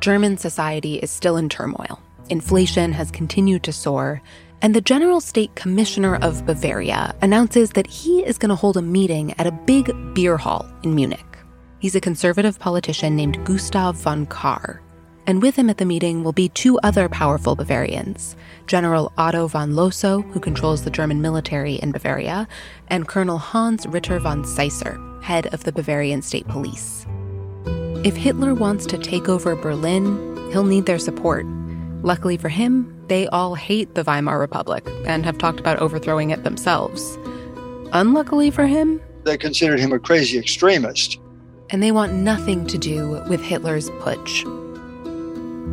German 0.00 0.38
society 0.38 0.96
is 0.96 1.12
still 1.12 1.36
in 1.36 1.48
turmoil. 1.48 2.00
Inflation 2.30 2.90
has 2.94 3.12
continued 3.12 3.62
to 3.62 3.72
soar, 3.72 4.20
and 4.62 4.74
the 4.74 4.80
General 4.80 5.20
State 5.20 5.54
Commissioner 5.54 6.16
of 6.16 6.44
Bavaria 6.44 7.14
announces 7.22 7.70
that 7.70 7.86
he 7.86 8.20
is 8.24 8.38
going 8.38 8.50
to 8.50 8.56
hold 8.56 8.76
a 8.76 8.82
meeting 8.82 9.34
at 9.38 9.46
a 9.46 9.52
big 9.52 9.92
beer 10.14 10.36
hall 10.36 10.66
in 10.82 10.94
Munich. 10.94 11.24
He's 11.78 11.94
a 11.94 12.00
conservative 12.00 12.58
politician 12.58 13.14
named 13.14 13.44
Gustav 13.44 13.96
von 13.96 14.26
Kahr. 14.26 14.82
And 15.28 15.42
with 15.42 15.56
him 15.56 15.68
at 15.68 15.76
the 15.76 15.84
meeting 15.84 16.24
will 16.24 16.32
be 16.32 16.48
two 16.48 16.78
other 16.82 17.08
powerful 17.08 17.54
Bavarians 17.54 18.34
General 18.66 19.12
Otto 19.18 19.46
von 19.46 19.72
Lossow, 19.72 20.22
who 20.32 20.40
controls 20.40 20.82
the 20.82 20.90
German 20.90 21.20
military 21.20 21.74
in 21.74 21.92
Bavaria, 21.92 22.48
and 22.88 23.06
Colonel 23.06 23.38
Hans 23.38 23.86
Ritter 23.86 24.18
von 24.18 24.42
Seisser, 24.42 25.22
head 25.22 25.52
of 25.52 25.64
the 25.64 25.72
Bavarian 25.72 26.22
State 26.22 26.48
Police. 26.48 27.06
If 28.04 28.16
Hitler 28.16 28.54
wants 28.54 28.86
to 28.86 28.98
take 28.98 29.28
over 29.28 29.54
Berlin, 29.54 30.50
he'll 30.50 30.64
need 30.64 30.86
their 30.86 30.98
support. 30.98 31.44
Luckily 32.02 32.36
for 32.36 32.48
him, 32.48 32.97
they 33.08 33.26
all 33.28 33.54
hate 33.54 33.94
the 33.94 34.04
Weimar 34.04 34.38
Republic 34.38 34.86
and 35.06 35.24
have 35.24 35.38
talked 35.38 35.60
about 35.60 35.78
overthrowing 35.78 36.30
it 36.30 36.44
themselves. 36.44 37.18
Unluckily 37.92 38.50
for 38.50 38.66
him, 38.66 39.00
they 39.24 39.36
considered 39.36 39.80
him 39.80 39.92
a 39.92 39.98
crazy 39.98 40.38
extremist 40.38 41.18
and 41.70 41.82
they 41.82 41.92
want 41.92 42.12
nothing 42.12 42.66
to 42.66 42.78
do 42.78 43.22
with 43.28 43.42
Hitler's 43.42 43.90
putsch. 43.90 44.44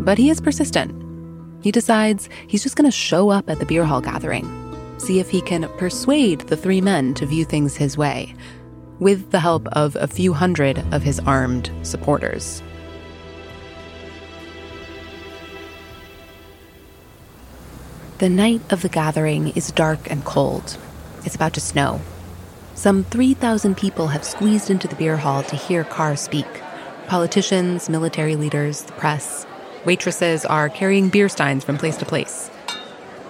But 0.04 0.18
he 0.18 0.30
is 0.30 0.42
persistent. 0.42 0.94
He 1.64 1.72
decides 1.72 2.30
he's 2.48 2.64
just 2.64 2.76
going 2.76 2.90
to 2.90 2.96
show 2.96 3.30
up 3.30 3.50
at 3.50 3.60
the 3.60 3.66
beer 3.66 3.86
hall 3.86 4.02
gathering, 4.02 4.46
see 4.98 5.20
if 5.20 5.30
he 5.30 5.42
can 5.42 5.70
persuade 5.78 6.42
the 6.42 6.58
three 6.58 6.82
men 6.82 7.14
to 7.16 7.26
view 7.26 7.46
things 7.46 7.76
his 7.76 7.98
way, 7.98 8.36
with 9.00 9.32
the 9.32 9.40
help 9.40 9.68
of 9.70 9.96
a 9.96 10.08
few 10.08 10.34
hundred 10.34 10.84
of 10.94 11.02
his 11.02 11.20
armed 11.22 11.72
supporters. 11.84 12.62
The 18.26 18.30
night 18.30 18.62
of 18.72 18.82
the 18.82 18.90
gathering 18.90 19.50
is 19.50 19.72
dark 19.72 20.10
and 20.10 20.26
cold. 20.26 20.80
It's 21.26 21.36
about 21.36 21.54
to 21.54 21.62
snow, 21.62 22.02
some 22.74 23.04
3,000 23.04 23.78
people 23.78 24.08
have 24.08 24.24
squeezed 24.24 24.72
into 24.72 24.88
the 24.88 24.96
beer 24.96 25.18
hall 25.18 25.44
to 25.44 25.56
hear 25.56 25.84
Kahr 25.84 26.16
speak 26.16 26.48
politicians, 27.06 27.88
military 27.88 28.36
leaders, 28.36 28.82
the 28.82 28.94
press. 28.94 29.46
Waitresses 29.86 30.44
are 30.44 30.70
carrying 30.70 31.10
beer 31.10 31.30
steins 31.30 31.64
from 31.64 31.78
place 31.78 31.98
to 31.98 32.06
place. 32.06 32.50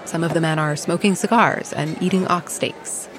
Some 0.06 0.24
of 0.24 0.34
the 0.34 0.40
men 0.40 0.60
are 0.60 0.78
smoking 0.78 1.16
cigars 1.16 1.74
and 1.74 2.02
eating 2.02 2.26
ox 2.28 2.54
steaks. 2.54 3.10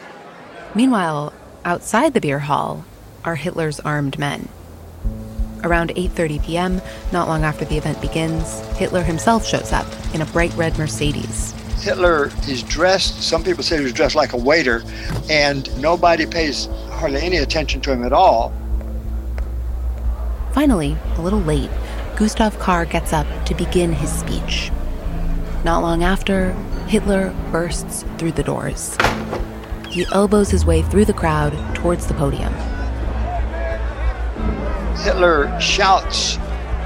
Meanwhile, 0.74 1.34
outside 1.66 2.14
the 2.14 2.22
beer 2.22 2.38
hall 2.38 2.86
are 3.22 3.36
Hitler's 3.36 3.80
armed 3.80 4.18
men. 4.18 4.48
Around 5.62 5.90
8:30 5.90 6.42
p.m., 6.42 6.80
not 7.12 7.28
long 7.28 7.44
after 7.44 7.66
the 7.66 7.76
event 7.76 8.00
begins, 8.00 8.60
Hitler 8.78 9.02
himself 9.02 9.46
shows 9.46 9.74
up 9.74 9.86
in 10.14 10.22
a 10.22 10.26
bright 10.32 10.54
red 10.54 10.78
Mercedes. 10.78 11.52
Hitler 11.86 12.32
is 12.48 12.64
dressed, 12.64 13.22
some 13.22 13.44
people 13.44 13.62
say 13.62 13.78
he 13.78 13.84
was 13.84 13.92
dressed 13.92 14.16
like 14.16 14.32
a 14.32 14.36
waiter, 14.36 14.82
and 15.30 15.70
nobody 15.80 16.26
pays 16.26 16.66
hardly 16.90 17.20
any 17.20 17.36
attention 17.36 17.80
to 17.82 17.92
him 17.92 18.02
at 18.02 18.12
all. 18.12 18.52
Finally, 20.52 20.96
a 21.14 21.22
little 21.22 21.38
late, 21.38 21.70
Gustav 22.16 22.58
Kahr 22.58 22.86
gets 22.86 23.12
up 23.12 23.28
to 23.46 23.54
begin 23.54 23.92
his 23.92 24.10
speech. 24.10 24.72
Not 25.64 25.80
long 25.80 26.02
after, 26.02 26.54
Hitler 26.88 27.32
bursts 27.52 28.04
through 28.18 28.32
the 28.32 28.42
doors. 28.42 28.96
He 29.88 30.06
elbows 30.12 30.50
his 30.50 30.66
way 30.66 30.82
through 30.82 31.04
the 31.04 31.12
crowd 31.12 31.52
towards 31.76 32.08
the 32.08 32.14
podium. 32.14 32.52
Hitler 35.04 35.56
shouts 35.60 36.36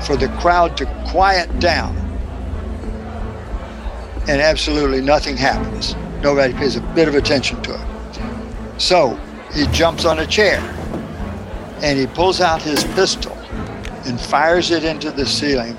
for 0.06 0.18
the 0.18 0.28
crowd 0.40 0.76
to 0.76 0.84
quiet 1.08 1.58
down 1.58 2.09
and 4.28 4.40
absolutely 4.40 5.00
nothing 5.00 5.36
happens. 5.36 5.96
Nobody 6.22 6.52
pays 6.52 6.76
a 6.76 6.80
bit 6.94 7.08
of 7.08 7.14
attention 7.14 7.60
to 7.62 7.74
it. 7.74 8.80
So 8.80 9.18
he 9.52 9.66
jumps 9.68 10.04
on 10.04 10.18
a 10.18 10.26
chair 10.26 10.60
and 11.82 11.98
he 11.98 12.06
pulls 12.06 12.40
out 12.40 12.62
his 12.62 12.84
pistol 12.84 13.32
and 14.04 14.20
fires 14.20 14.70
it 14.70 14.84
into 14.84 15.10
the 15.10 15.26
ceiling. 15.26 15.76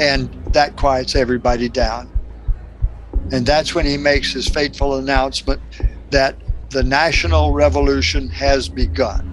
And 0.00 0.28
that 0.52 0.76
quiets 0.76 1.14
everybody 1.14 1.68
down. 1.68 2.10
And 3.32 3.46
that's 3.46 3.74
when 3.74 3.86
he 3.86 3.96
makes 3.96 4.32
his 4.32 4.48
fateful 4.48 4.96
announcement 4.96 5.60
that 6.10 6.34
the 6.70 6.82
national 6.82 7.52
revolution 7.52 8.28
has 8.28 8.68
begun. 8.68 9.26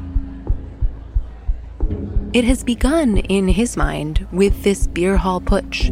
It 2.34 2.44
has 2.44 2.64
begun 2.64 3.18
in 3.18 3.48
his 3.48 3.76
mind 3.76 4.28
with 4.32 4.64
this 4.64 4.86
beer 4.86 5.18
hall 5.18 5.42
putsch 5.42 5.92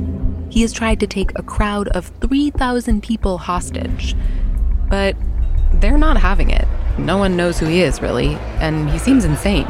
he 0.56 0.62
has 0.62 0.72
tried 0.72 1.02
to 1.02 1.06
take 1.06 1.32
a 1.36 1.44
crowd 1.44 1.90
of 1.90 2.06
3,000 2.22 3.04
people 3.04 3.38
hostage. 3.38 4.16
But 4.90 5.18
they're 5.74 5.98
not 5.98 6.16
having 6.16 6.50
it. 6.50 6.66
No 6.98 7.18
one 7.18 7.36
knows 7.36 7.60
who 7.60 7.66
he 7.66 7.82
is, 7.82 8.02
really, 8.02 8.36
and 8.62 8.90
he 8.90 8.98
seems 8.98 9.26
insane. 9.26 9.68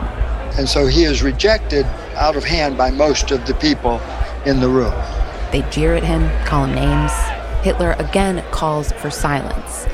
And 0.59 0.69
so 0.69 0.85
he 0.85 1.05
is 1.05 1.23
rejected 1.23 1.87
out 2.17 2.35
of 2.35 2.43
hand 2.43 2.77
by 2.77 2.91
most 2.91 3.31
of 3.31 3.47
the 3.47 3.55
people 3.55 3.99
in 4.45 4.59
the 4.59 4.69
room. 4.69 4.93
They 5.51 5.63
jeer 5.71 5.95
at 5.95 6.03
him, 6.03 6.29
call 6.45 6.65
him 6.65 6.75
names. 6.75 7.11
Hitler 7.63 7.95
again 7.97 8.45
calls 8.51 8.91
for 8.91 9.09
silence. 9.09 9.87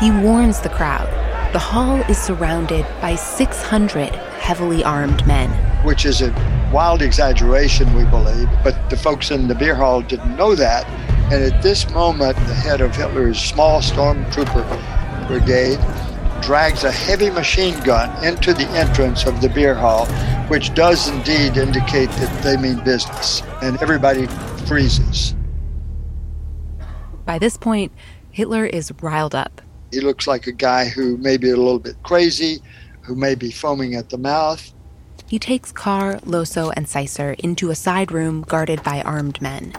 He 0.00 0.10
warns 0.10 0.58
the 0.58 0.70
crowd. 0.70 1.06
The 1.52 1.60
hall 1.60 1.98
is 2.10 2.18
surrounded 2.18 2.84
by 3.00 3.14
600 3.14 4.08
heavily 4.40 4.82
armed 4.82 5.24
men. 5.24 5.71
Which 5.84 6.06
is 6.06 6.22
a 6.22 6.30
wild 6.72 7.02
exaggeration, 7.02 7.92
we 7.94 8.04
believe, 8.04 8.48
but 8.62 8.88
the 8.88 8.96
folks 8.96 9.30
in 9.30 9.48
the 9.48 9.54
beer 9.54 9.74
hall 9.74 10.00
didn't 10.00 10.36
know 10.36 10.54
that. 10.54 10.86
And 11.32 11.42
at 11.42 11.62
this 11.62 11.88
moment, 11.90 12.36
the 12.36 12.54
head 12.54 12.80
of 12.80 12.94
Hitler's 12.94 13.40
small 13.40 13.80
stormtrooper 13.80 15.26
brigade 15.26 15.78
drags 16.42 16.84
a 16.84 16.90
heavy 16.90 17.30
machine 17.30 17.78
gun 17.84 18.24
into 18.24 18.52
the 18.52 18.68
entrance 18.70 19.26
of 19.26 19.40
the 19.40 19.48
beer 19.48 19.74
hall, 19.74 20.06
which 20.48 20.74
does 20.74 21.08
indeed 21.08 21.56
indicate 21.56 22.10
that 22.10 22.42
they 22.42 22.56
mean 22.56 22.82
business. 22.84 23.42
And 23.62 23.80
everybody 23.82 24.26
freezes. 24.66 25.34
By 27.24 27.38
this 27.38 27.56
point, 27.56 27.92
Hitler 28.30 28.66
is 28.66 28.92
riled 29.00 29.34
up. 29.34 29.60
He 29.92 30.00
looks 30.00 30.26
like 30.26 30.46
a 30.46 30.52
guy 30.52 30.88
who 30.88 31.16
may 31.18 31.36
be 31.36 31.50
a 31.50 31.56
little 31.56 31.78
bit 31.78 31.96
crazy, 32.02 32.60
who 33.02 33.14
may 33.14 33.34
be 33.34 33.50
foaming 33.50 33.94
at 33.94 34.10
the 34.10 34.18
mouth. 34.18 34.72
He 35.32 35.38
takes 35.38 35.72
Kahr, 35.72 36.16
Lossow, 36.26 36.74
and 36.76 36.86
Seisser 36.86 37.32
into 37.38 37.70
a 37.70 37.74
side 37.74 38.12
room 38.12 38.42
guarded 38.42 38.82
by 38.82 39.00
armed 39.00 39.40
men. 39.40 39.72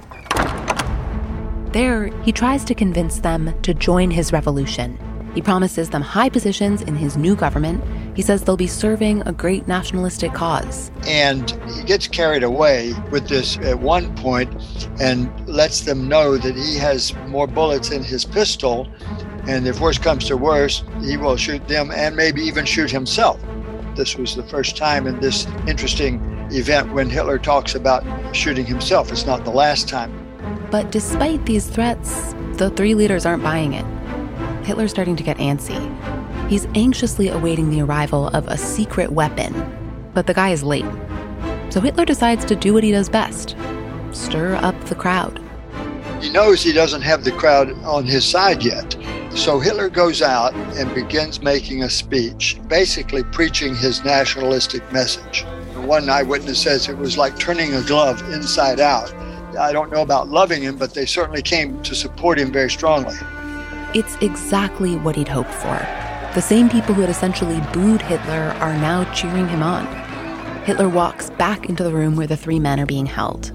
There, 1.74 2.08
he 2.24 2.32
tries 2.32 2.64
to 2.64 2.74
convince 2.74 3.20
them 3.20 3.54
to 3.62 3.76
join 3.76 4.10
his 4.10 4.34
revolution. 4.34 4.98
He 5.36 5.44
promises 5.44 5.92
them 5.92 6.02
high 6.02 6.30
positions 6.30 6.82
in 6.82 6.96
his 6.96 7.18
new 7.18 7.36
government. 7.36 7.84
He 8.16 8.24
says 8.24 8.42
they'll 8.42 8.58
be 8.58 8.66
serving 8.66 9.22
a 9.28 9.32
great 9.32 9.68
nationalistic 9.68 10.34
cause. 10.34 10.90
And 11.06 11.52
he 11.76 11.84
gets 11.84 12.08
carried 12.08 12.42
away 12.42 12.96
with 13.12 13.28
this 13.28 13.58
at 13.58 13.78
one 13.78 14.16
point 14.16 14.52
and 15.00 15.30
lets 15.48 15.82
them 15.82 16.08
know 16.08 16.36
that 16.36 16.56
he 16.56 16.78
has 16.78 17.14
more 17.28 17.46
bullets 17.46 17.92
in 17.92 18.04
his 18.04 18.26
pistol. 18.26 18.88
And 19.48 19.68
if 19.68 19.80
worse 19.80 20.00
comes 20.00 20.26
to 20.30 20.36
worse, 20.36 20.84
he 21.04 21.16
will 21.16 21.38
shoot 21.38 21.68
them 21.68 21.92
and 21.92 22.16
maybe 22.16 22.42
even 22.42 22.66
shoot 22.66 22.90
himself. 22.90 23.40
This 23.96 24.18
was 24.18 24.36
the 24.36 24.44
first 24.44 24.76
time 24.76 25.06
in 25.06 25.20
this 25.20 25.46
interesting 25.68 26.20
event 26.52 26.94
when 26.94 27.10
Hitler 27.10 27.38
talks 27.38 27.76
about 27.76 28.04
shooting 28.36 28.66
himself. 28.66 29.12
It's 29.12 29.26
not 29.26 29.46
the 29.46 29.52
last 29.52 29.88
time. 29.88 30.12
But 30.72 30.92
despite 30.92 31.46
these 31.46 31.68
threats, 31.68 32.34
the 32.54 32.72
three 32.72 32.96
leaders 32.96 33.26
aren't 33.26 33.44
buying 33.44 33.74
it. 33.74 33.86
Hitler's 34.66 34.92
starting 34.92 35.16
to 35.16 35.24
get 35.24 35.38
antsy. 35.38 35.80
He's 36.50 36.66
anxiously 36.74 37.28
awaiting 37.30 37.70
the 37.70 37.82
arrival 37.82 38.30
of 38.30 38.48
a 38.48 38.58
secret 38.58 39.12
weapon, 39.12 39.54
but 40.14 40.26
the 40.26 40.34
guy 40.34 40.50
is 40.50 40.64
late. 40.64 40.86
So 41.70 41.80
Hitler 41.80 42.06
decides 42.06 42.46
to 42.46 42.56
do 42.56 42.74
what 42.74 42.84
he 42.84 42.92
does 42.92 43.10
best 43.10 43.56
stir 44.12 44.56
up 44.56 44.80
the 44.86 44.96
crowd. 44.96 45.40
He 46.22 46.30
knows 46.30 46.62
he 46.62 46.72
doesn't 46.72 47.02
have 47.02 47.24
the 47.24 47.32
crowd 47.32 47.72
on 47.84 48.06
his 48.06 48.24
side 48.26 48.64
yet. 48.64 48.96
So 49.36 49.60
Hitler 49.60 49.90
goes 49.90 50.22
out 50.22 50.54
and 50.54 50.94
begins 50.94 51.42
making 51.42 51.84
a 51.84 51.90
speech, 51.90 52.60
basically 52.68 53.24
preaching 53.24 53.76
his 53.76 54.04
nationalistic 54.04 54.90
message. 54.94 55.44
One 55.76 56.10
eyewitness 56.10 56.62
says 56.62 56.88
it 56.88 56.98
was 56.98 57.18
like 57.18 57.38
turning 57.38 57.74
a 57.74 57.82
glove 57.84 58.22
inside 58.32 58.80
out 58.80 59.14
I 59.58 59.72
don't 59.72 59.92
know 59.92 60.02
about 60.02 60.30
loving 60.30 60.62
him, 60.62 60.78
but 60.78 60.94
they 60.94 61.06
certainly 61.06 61.42
came 61.42 61.82
to 61.84 61.96
support 61.96 62.40
him 62.40 62.52
very 62.52 62.70
strongly. 62.70 63.16
It's 63.94 64.16
exactly 64.22 64.96
what 64.98 65.16
he'd 65.16 65.28
hoped 65.28 65.54
for. 65.54 65.78
The 66.34 66.42
same 66.42 66.70
people 66.70 66.96
who 66.96 67.02
had 67.02 67.10
essentially 67.10 67.62
booed 67.72 68.02
Hitler 68.02 68.56
are 68.60 68.74
now 68.74 69.12
cheering 69.14 69.48
him 69.48 69.62
on. 69.62 69.86
Hitler 70.64 70.90
walks 70.90 71.30
back 71.32 71.70
into 71.70 71.84
the 71.84 71.92
room 71.92 72.16
where 72.16 72.28
the 72.28 72.38
three 72.38 72.60
men 72.60 72.80
are 72.80 72.86
being 72.86 73.06
held. 73.06 73.52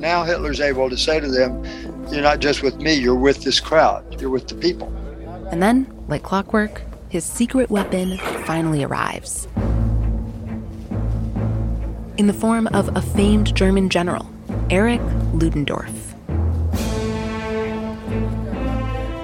Now 0.00 0.24
Hitler's 0.24 0.60
able 0.60 0.88
to 0.88 0.96
say 0.96 1.20
to 1.20 1.28
them, 1.28 1.62
You're 2.10 2.22
not 2.22 2.40
just 2.40 2.62
with 2.62 2.76
me, 2.76 2.94
you're 2.94 3.14
with 3.14 3.42
this 3.42 3.60
crowd, 3.60 4.20
you're 4.20 4.30
with 4.30 4.48
the 4.48 4.54
people. 4.54 4.92
And 5.52 5.62
then, 5.62 5.86
like 6.08 6.22
clockwork, 6.22 6.80
his 7.10 7.24
secret 7.24 7.68
weapon 7.68 8.16
finally 8.46 8.82
arrives. 8.82 9.46
In 12.16 12.26
the 12.26 12.32
form 12.32 12.68
of 12.68 12.96
a 12.96 13.02
famed 13.02 13.54
German 13.54 13.90
general 13.90 14.26
Erich 14.70 15.02
Ludendorff. 15.34 16.14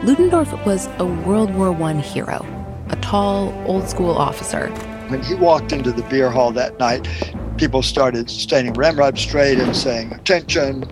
Ludendorff 0.05 0.67
was 0.67 0.87
a 0.99 1.07
World 1.07 1.55
War 1.55 1.73
I 1.83 1.95
hero, 1.95 2.45
a 2.91 2.97
tall, 2.97 3.51
old 3.67 3.89
school 3.89 4.11
officer. 4.11 4.69
When 5.09 5.23
he 5.23 5.35
walked 5.35 5.73
into 5.73 5.93
the 5.93 6.03
beer 6.03 6.31
hall 6.31 6.53
that 6.53 6.79
night, 6.79 7.09
people 7.57 7.81
started 7.81 8.29
standing 8.29 8.75
ramrod 8.75 9.19
straight 9.19 9.59
and 9.59 9.75
saying, 9.75 10.13
Attention, 10.13 10.85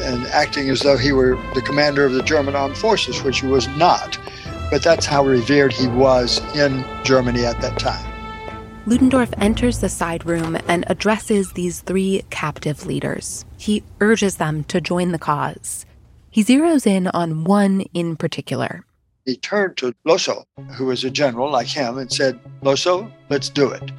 and 0.00 0.26
acting 0.28 0.70
as 0.70 0.80
though 0.80 0.96
he 0.96 1.12
were 1.12 1.36
the 1.54 1.60
commander 1.60 2.06
of 2.06 2.12
the 2.12 2.22
German 2.22 2.56
armed 2.56 2.78
forces, 2.78 3.22
which 3.22 3.40
he 3.40 3.46
was 3.46 3.68
not. 3.76 4.18
But 4.70 4.82
that's 4.82 5.06
how 5.06 5.24
revered 5.24 5.72
he 5.72 5.88
was 5.88 6.40
in 6.54 6.84
Germany 7.04 7.44
at 7.44 7.60
that 7.60 7.78
time. 7.78 8.04
Ludendorff 8.86 9.32
enters 9.38 9.80
the 9.80 9.88
side 9.88 10.24
room 10.24 10.56
and 10.66 10.84
addresses 10.88 11.52
these 11.52 11.80
three 11.80 12.22
captive 12.30 12.86
leaders. 12.86 13.44
He 13.58 13.82
urges 14.00 14.36
them 14.36 14.64
to 14.64 14.80
join 14.80 15.12
the 15.12 15.18
cause. 15.18 15.84
He 16.30 16.42
zeroes 16.42 16.86
in 16.86 17.08
on 17.08 17.44
one 17.44 17.82
in 17.92 18.16
particular. 18.16 18.84
He 19.26 19.36
turned 19.36 19.76
to 19.78 19.94
Lossow, 20.06 20.44
who 20.76 20.86
was 20.86 21.04
a 21.04 21.10
general 21.10 21.50
like 21.50 21.66
him, 21.66 21.98
and 21.98 22.10
said, 22.10 22.40
Lossow, 22.62 23.12
let's 23.28 23.50
do 23.50 23.70
it. 23.70 23.92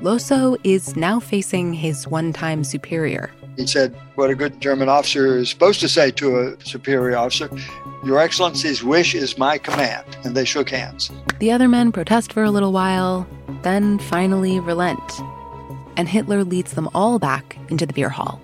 Lossow 0.00 0.56
is 0.64 0.96
now 0.96 1.20
facing 1.20 1.74
his 1.74 2.08
one 2.08 2.32
time 2.32 2.64
superior. 2.64 3.30
He 3.60 3.66
said, 3.66 3.94
What 4.14 4.30
a 4.30 4.34
good 4.34 4.58
German 4.58 4.88
officer 4.88 5.36
is 5.36 5.50
supposed 5.50 5.80
to 5.80 5.88
say 5.88 6.10
to 6.12 6.38
a 6.38 6.64
superior 6.64 7.18
officer 7.18 7.50
Your 8.02 8.18
Excellency's 8.18 8.82
wish 8.82 9.14
is 9.14 9.36
my 9.36 9.58
command. 9.58 10.16
And 10.24 10.34
they 10.34 10.46
shook 10.46 10.70
hands. 10.70 11.10
The 11.40 11.52
other 11.52 11.68
men 11.68 11.92
protest 11.92 12.32
for 12.32 12.42
a 12.42 12.50
little 12.50 12.72
while, 12.72 13.28
then 13.62 13.98
finally 13.98 14.60
relent. 14.60 15.20
And 15.98 16.08
Hitler 16.08 16.42
leads 16.42 16.72
them 16.72 16.88
all 16.94 17.18
back 17.18 17.58
into 17.68 17.84
the 17.84 17.92
beer 17.92 18.08
hall. 18.08 18.40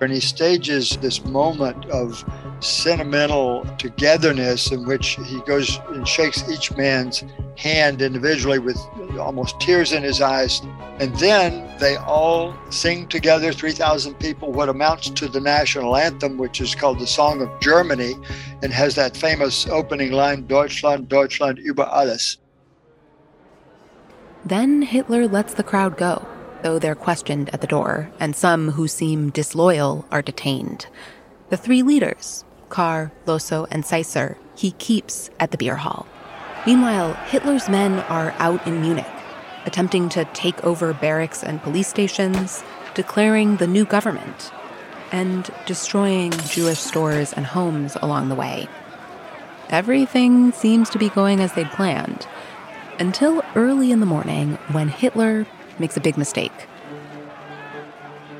And 0.00 0.10
he 0.10 0.20
stages 0.20 0.96
this 1.02 1.22
moment 1.24 1.84
of 1.86 2.24
sentimental 2.60 3.66
togetherness 3.76 4.72
in 4.72 4.86
which 4.86 5.18
he 5.26 5.40
goes 5.42 5.78
and 5.88 6.08
shakes 6.08 6.48
each 6.50 6.74
man's 6.76 7.24
hand 7.56 8.02
individually 8.02 8.58
with 8.58 8.78
almost 9.18 9.58
tears 9.60 9.92
in 9.92 10.02
his 10.02 10.20
eyes. 10.20 10.60
And 11.00 11.14
then 11.16 11.68
they 11.78 11.96
all 11.96 12.54
sing 12.70 13.08
together, 13.08 13.52
3,000 13.52 14.14
people, 14.14 14.52
what 14.52 14.68
amounts 14.68 15.10
to 15.10 15.28
the 15.28 15.40
national 15.40 15.96
anthem, 15.96 16.38
which 16.38 16.60
is 16.60 16.74
called 16.74 16.98
the 16.98 17.06
Song 17.06 17.40
of 17.42 17.48
Germany 17.60 18.14
and 18.62 18.72
has 18.72 18.94
that 18.94 19.16
famous 19.16 19.66
opening 19.68 20.12
line 20.12 20.46
Deutschland, 20.46 21.08
Deutschland 21.08 21.58
über 21.58 21.86
alles. 21.90 22.38
Then 24.44 24.82
Hitler 24.82 25.26
lets 25.26 25.54
the 25.54 25.64
crowd 25.64 25.96
go, 25.96 26.26
though 26.62 26.78
they're 26.78 26.94
questioned 26.94 27.50
at 27.52 27.60
the 27.60 27.66
door, 27.66 28.10
and 28.20 28.36
some 28.36 28.72
who 28.72 28.86
seem 28.86 29.30
disloyal 29.30 30.06
are 30.10 30.22
detained. 30.22 30.86
The 31.50 31.56
three 31.56 31.82
leaders, 31.82 32.44
Kahr, 32.68 33.12
Lossow, 33.26 33.66
and 33.70 33.84
Seisser, 33.84 34.36
he 34.56 34.70
keeps 34.72 35.30
at 35.40 35.50
the 35.50 35.58
beer 35.58 35.76
hall. 35.76 36.06
Meanwhile, 36.66 37.14
Hitler's 37.28 37.68
men 37.68 38.00
are 38.08 38.34
out 38.38 38.66
in 38.66 38.80
Munich, 38.80 39.06
attempting 39.66 40.08
to 40.10 40.24
take 40.26 40.62
over 40.64 40.92
barracks 40.92 41.44
and 41.44 41.62
police 41.62 41.86
stations, 41.86 42.64
declaring 42.94 43.56
the 43.56 43.68
new 43.68 43.84
government, 43.84 44.50
and 45.12 45.48
destroying 45.64 46.32
Jewish 46.32 46.80
stores 46.80 47.32
and 47.32 47.46
homes 47.46 47.96
along 48.02 48.28
the 48.28 48.34
way. 48.34 48.68
Everything 49.68 50.50
seems 50.50 50.90
to 50.90 50.98
be 50.98 51.08
going 51.08 51.40
as 51.40 51.52
they'd 51.52 51.70
planned 51.70 52.26
until 52.98 53.44
early 53.54 53.92
in 53.92 54.00
the 54.00 54.06
morning 54.06 54.54
when 54.72 54.88
Hitler 54.88 55.46
makes 55.78 55.96
a 55.96 56.00
big 56.00 56.16
mistake. 56.16 56.66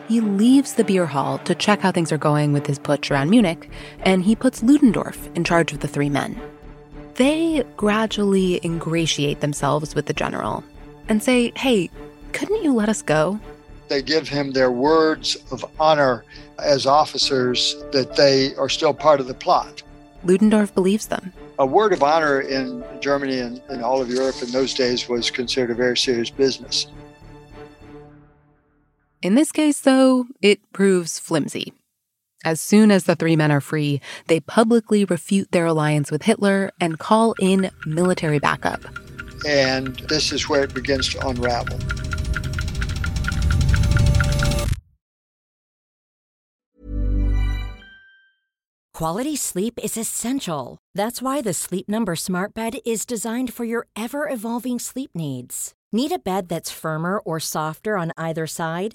He 0.08 0.20
leaves 0.20 0.74
the 0.74 0.84
beer 0.84 1.06
hall 1.06 1.38
to 1.38 1.54
check 1.54 1.80
how 1.80 1.92
things 1.92 2.12
are 2.12 2.18
going 2.18 2.52
with 2.52 2.66
his 2.66 2.78
putsch 2.78 3.10
around 3.10 3.30
Munich, 3.30 3.68
and 4.00 4.22
he 4.22 4.34
puts 4.34 4.62
Ludendorff 4.62 5.28
in 5.36 5.44
charge 5.44 5.72
of 5.72 5.80
the 5.80 5.88
three 5.88 6.08
men. 6.08 6.40
They 7.16 7.64
gradually 7.76 8.60
ingratiate 8.64 9.40
themselves 9.40 9.94
with 9.94 10.06
the 10.06 10.12
general 10.12 10.62
and 11.08 11.22
say, 11.22 11.52
hey, 11.56 11.90
couldn't 12.32 12.62
you 12.62 12.74
let 12.74 12.88
us 12.88 13.02
go? 13.02 13.40
They 13.88 14.02
give 14.02 14.28
him 14.28 14.52
their 14.52 14.70
words 14.70 15.36
of 15.50 15.64
honor 15.78 16.24
as 16.58 16.86
officers 16.86 17.76
that 17.92 18.16
they 18.16 18.54
are 18.56 18.68
still 18.68 18.92
part 18.92 19.20
of 19.20 19.28
the 19.28 19.34
plot. 19.34 19.82
Ludendorff 20.24 20.74
believes 20.74 21.06
them 21.06 21.32
a 21.58 21.66
word 21.66 21.92
of 21.92 22.02
honor 22.02 22.40
in 22.40 22.84
Germany 23.00 23.38
and 23.38 23.62
in 23.70 23.82
all 23.82 24.00
of 24.00 24.10
Europe 24.10 24.36
in 24.42 24.50
those 24.50 24.74
days 24.74 25.08
was 25.08 25.30
considered 25.30 25.70
a 25.70 25.74
very 25.74 25.96
serious 25.96 26.30
business. 26.30 26.86
In 29.22 29.34
this 29.34 29.52
case, 29.52 29.80
though, 29.80 30.26
it 30.42 30.60
proves 30.72 31.18
flimsy. 31.18 31.72
As 32.46 32.60
soon 32.60 32.92
as 32.92 33.04
the 33.04 33.16
three 33.16 33.34
men 33.34 33.50
are 33.50 33.60
free, 33.60 34.00
they 34.28 34.38
publicly 34.38 35.04
refute 35.04 35.50
their 35.50 35.66
alliance 35.66 36.12
with 36.12 36.22
Hitler 36.22 36.70
and 36.80 36.96
call 36.96 37.34
in 37.40 37.70
military 37.84 38.38
backup. 38.38 38.82
And 39.44 39.96
this 40.08 40.30
is 40.30 40.48
where 40.48 40.62
it 40.62 40.72
begins 40.72 41.08
to 41.08 41.26
unravel. 41.26 41.76
Quality 48.94 49.34
sleep 49.34 49.80
is 49.82 49.96
essential. 49.96 50.78
That's 50.94 51.20
why 51.20 51.42
the 51.42 51.52
Sleep 51.52 51.88
Number 51.88 52.14
Smart 52.14 52.54
Bed 52.54 52.78
is 52.86 53.04
designed 53.04 53.52
for 53.52 53.64
your 53.64 53.88
ever 53.96 54.28
evolving 54.28 54.78
sleep 54.78 55.10
needs. 55.16 55.74
Need 55.92 56.12
a 56.12 56.18
bed 56.20 56.48
that's 56.48 56.70
firmer 56.70 57.18
or 57.18 57.40
softer 57.40 57.98
on 57.98 58.12
either 58.16 58.46
side? 58.46 58.94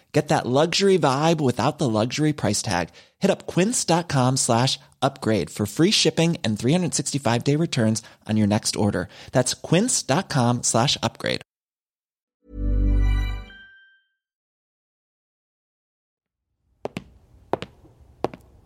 Get 0.11 0.27
that 0.27 0.45
luxury 0.45 0.99
vibe 0.99 1.39
without 1.39 1.77
the 1.77 1.87
luxury 1.87 2.33
price 2.33 2.61
tag. 2.61 2.89
Hit 3.19 3.31
up 3.31 3.47
quince.com 3.47 4.37
slash 4.37 4.77
upgrade 5.01 5.49
for 5.49 5.65
free 5.65 5.91
shipping 5.91 6.37
and 6.43 6.59
365 6.59 7.43
day 7.43 7.55
returns 7.55 8.03
on 8.27 8.37
your 8.37 8.47
next 8.47 8.75
order. 8.75 9.07
That's 9.31 9.53
quince.com 9.53 10.63
slash 10.63 10.97
upgrade. 11.01 11.41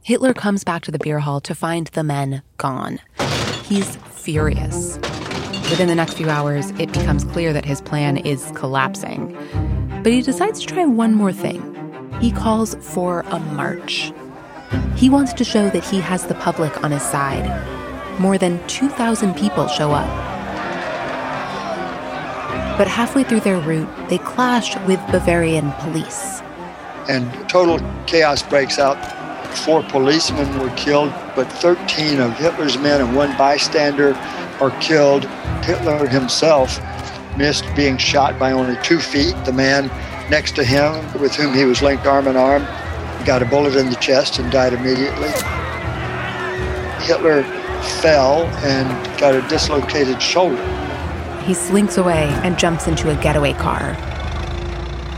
Hitler 0.05 0.35
comes 0.35 0.63
back 0.63 0.83
to 0.83 0.91
the 0.91 0.99
beer 0.99 1.17
hall 1.19 1.41
to 1.41 1.55
find 1.55 1.87
the 1.87 2.03
men 2.03 2.43
gone. 2.57 2.99
He's 3.63 3.95
furious. 4.11 4.97
Within 5.67 5.87
the 5.87 5.95
next 5.95 6.13
few 6.13 6.29
hours, 6.29 6.69
it 6.77 6.93
becomes 6.93 7.23
clear 7.23 7.53
that 7.53 7.65
his 7.65 7.81
plan 7.81 8.17
is 8.17 8.51
collapsing. 8.53 9.35
But 10.05 10.13
he 10.13 10.21
decides 10.21 10.59
to 10.59 10.67
try 10.67 10.85
one 10.85 11.15
more 11.15 11.33
thing. 11.33 11.63
He 12.21 12.31
calls 12.31 12.75
for 12.75 13.21
a 13.21 13.39
march. 13.39 14.13
He 14.95 15.09
wants 15.09 15.33
to 15.33 15.43
show 15.43 15.67
that 15.71 15.83
he 15.83 15.99
has 15.99 16.27
the 16.27 16.35
public 16.35 16.83
on 16.83 16.91
his 16.91 17.01
side. 17.01 17.49
More 18.19 18.37
than 18.37 18.63
2,000 18.67 19.33
people 19.33 19.67
show 19.67 19.93
up. 19.93 20.07
But 22.77 22.87
halfway 22.87 23.23
through 23.23 23.39
their 23.39 23.59
route, 23.59 23.89
they 24.07 24.19
clash 24.19 24.77
with 24.81 24.99
Bavarian 25.11 25.71
police. 25.79 26.39
And 27.09 27.27
total 27.49 27.79
chaos 28.05 28.43
breaks 28.43 28.77
out. 28.77 28.97
Four 29.57 29.81
policemen 29.81 30.59
were 30.59 30.69
killed, 30.75 31.09
but 31.35 31.51
13 31.51 32.19
of 32.19 32.37
Hitler's 32.37 32.77
men 32.77 33.01
and 33.01 33.15
one 33.15 33.35
bystander 33.39 34.13
are 34.61 34.79
killed. 34.81 35.25
Hitler 35.63 36.05
himself 36.05 36.79
missed 37.37 37.65
being 37.75 37.97
shot 37.97 38.37
by 38.39 38.51
only 38.51 38.77
two 38.83 38.99
feet. 38.99 39.35
The 39.45 39.53
man 39.53 39.87
next 40.29 40.55
to 40.55 40.63
him, 40.63 40.93
with 41.19 41.35
whom 41.35 41.53
he 41.53 41.65
was 41.65 41.81
linked 41.81 42.05
arm 42.05 42.27
in 42.27 42.35
arm, 42.35 42.63
got 43.25 43.41
a 43.41 43.45
bullet 43.45 43.75
in 43.75 43.89
the 43.89 43.95
chest 43.95 44.39
and 44.39 44.51
died 44.51 44.73
immediately. 44.73 45.31
Hitler 47.05 47.43
fell 48.01 48.43
and 48.63 49.19
got 49.19 49.35
a 49.35 49.47
dislocated 49.47 50.21
shoulder. 50.21 50.61
He 51.45 51.53
slinks 51.53 51.97
away 51.97 52.27
and 52.43 52.57
jumps 52.57 52.87
into 52.87 53.11
a 53.11 53.21
getaway 53.21 53.53
car. 53.53 53.93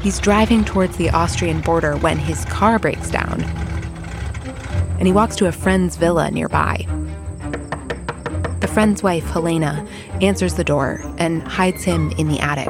He's 0.01 0.19
driving 0.19 0.65
towards 0.65 0.97
the 0.97 1.09
Austrian 1.09 1.61
border 1.61 1.95
when 1.97 2.17
his 2.17 2.45
car 2.45 2.79
breaks 2.79 3.09
down. 3.09 3.43
And 4.99 5.07
he 5.07 5.13
walks 5.13 5.35
to 5.37 5.47
a 5.47 5.51
friend's 5.51 5.95
villa 5.95 6.29
nearby. 6.31 6.85
Friend's 8.77 9.01
wife, 9.01 9.23
Helena, 9.31 9.87
answers 10.21 10.53
the 10.53 10.63
door 10.63 11.01
and 11.17 11.41
hides 11.41 11.83
him 11.83 12.11
in 12.19 12.27
the 12.27 12.39
attic. 12.39 12.69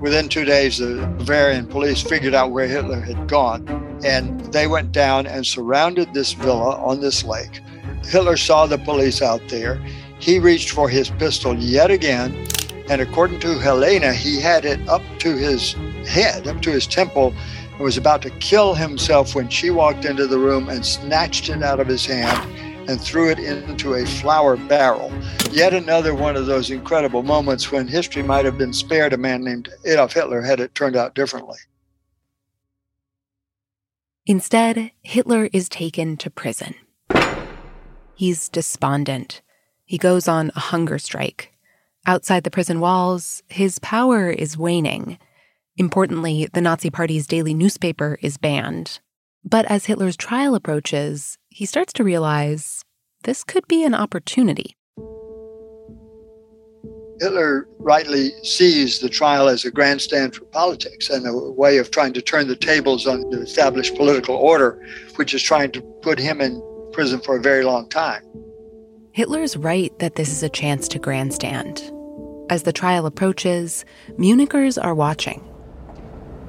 Within 0.00 0.28
two 0.28 0.44
days, 0.44 0.78
the 0.78 1.06
Bavarian 1.16 1.68
police 1.68 2.02
figured 2.02 2.34
out 2.34 2.50
where 2.50 2.66
Hitler 2.66 2.98
had 2.98 3.28
gone, 3.28 3.68
and 4.04 4.40
they 4.52 4.66
went 4.66 4.90
down 4.90 5.28
and 5.28 5.46
surrounded 5.46 6.12
this 6.12 6.32
villa 6.32 6.74
on 6.74 7.00
this 7.00 7.22
lake. 7.22 7.60
Hitler 8.02 8.36
saw 8.36 8.66
the 8.66 8.78
police 8.78 9.22
out 9.22 9.42
there. 9.48 9.76
He 10.18 10.40
reached 10.40 10.70
for 10.70 10.88
his 10.88 11.08
pistol 11.08 11.54
yet 11.54 11.92
again, 11.92 12.48
and 12.90 13.00
according 13.00 13.38
to 13.42 13.60
Helena, 13.60 14.12
he 14.12 14.40
had 14.40 14.64
it 14.64 14.88
up 14.88 15.02
to 15.20 15.36
his 15.36 15.74
head, 16.04 16.48
up 16.48 16.60
to 16.62 16.72
his 16.72 16.88
temple, 16.88 17.32
and 17.70 17.78
was 17.78 17.96
about 17.96 18.22
to 18.22 18.30
kill 18.30 18.74
himself 18.74 19.36
when 19.36 19.48
she 19.48 19.70
walked 19.70 20.04
into 20.04 20.26
the 20.26 20.40
room 20.40 20.68
and 20.68 20.84
snatched 20.84 21.48
it 21.48 21.62
out 21.62 21.78
of 21.78 21.86
his 21.86 22.04
hand 22.04 22.65
and 22.88 23.00
threw 23.00 23.30
it 23.30 23.38
into 23.38 23.94
a 23.94 24.06
flour 24.06 24.56
barrel. 24.56 25.12
Yet 25.50 25.74
another 25.74 26.14
one 26.14 26.36
of 26.36 26.46
those 26.46 26.70
incredible 26.70 27.22
moments 27.22 27.70
when 27.70 27.88
history 27.88 28.22
might 28.22 28.44
have 28.44 28.58
been 28.58 28.72
spared 28.72 29.12
a 29.12 29.16
man 29.16 29.42
named 29.42 29.68
Adolf 29.84 30.12
Hitler 30.12 30.42
had 30.42 30.60
it 30.60 30.74
turned 30.74 30.96
out 30.96 31.14
differently. 31.14 31.58
Instead, 34.26 34.90
Hitler 35.02 35.48
is 35.52 35.68
taken 35.68 36.16
to 36.16 36.30
prison. 36.30 36.74
He's 38.14 38.48
despondent. 38.48 39.42
He 39.84 39.98
goes 39.98 40.26
on 40.26 40.50
a 40.56 40.60
hunger 40.60 40.98
strike. 40.98 41.52
Outside 42.06 42.44
the 42.44 42.50
prison 42.50 42.80
walls, 42.80 43.42
his 43.48 43.78
power 43.78 44.30
is 44.30 44.58
waning. 44.58 45.18
Importantly, 45.76 46.48
the 46.52 46.60
Nazi 46.60 46.90
Party's 46.90 47.26
daily 47.26 47.54
newspaper 47.54 48.18
is 48.22 48.36
banned. 48.36 49.00
But 49.44 49.64
as 49.66 49.86
Hitler's 49.86 50.16
trial 50.16 50.56
approaches, 50.56 51.38
he 51.56 51.64
starts 51.64 51.90
to 51.90 52.04
realize 52.04 52.84
this 53.24 53.42
could 53.42 53.66
be 53.66 53.82
an 53.82 53.94
opportunity. 53.94 54.76
Hitler 57.18 57.66
rightly 57.78 58.32
sees 58.42 58.98
the 58.98 59.08
trial 59.08 59.48
as 59.48 59.64
a 59.64 59.70
grandstand 59.70 60.34
for 60.34 60.44
politics 60.44 61.08
and 61.08 61.26
a 61.26 61.32
way 61.52 61.78
of 61.78 61.90
trying 61.90 62.12
to 62.12 62.20
turn 62.20 62.46
the 62.46 62.56
tables 62.56 63.06
on 63.06 63.30
the 63.30 63.40
established 63.40 63.94
political 63.94 64.36
order, 64.36 64.86
which 65.14 65.32
is 65.32 65.42
trying 65.42 65.72
to 65.72 65.80
put 66.02 66.18
him 66.18 66.42
in 66.42 66.62
prison 66.92 67.20
for 67.20 67.38
a 67.38 67.40
very 67.40 67.64
long 67.64 67.88
time. 67.88 68.22
Hitler's 69.12 69.56
right 69.56 69.98
that 69.98 70.16
this 70.16 70.28
is 70.30 70.42
a 70.42 70.50
chance 70.50 70.88
to 70.88 70.98
grandstand. 70.98 71.90
As 72.50 72.64
the 72.64 72.72
trial 72.74 73.06
approaches, 73.06 73.86
Munichers 74.18 74.76
are 74.76 74.94
watching. 74.94 75.42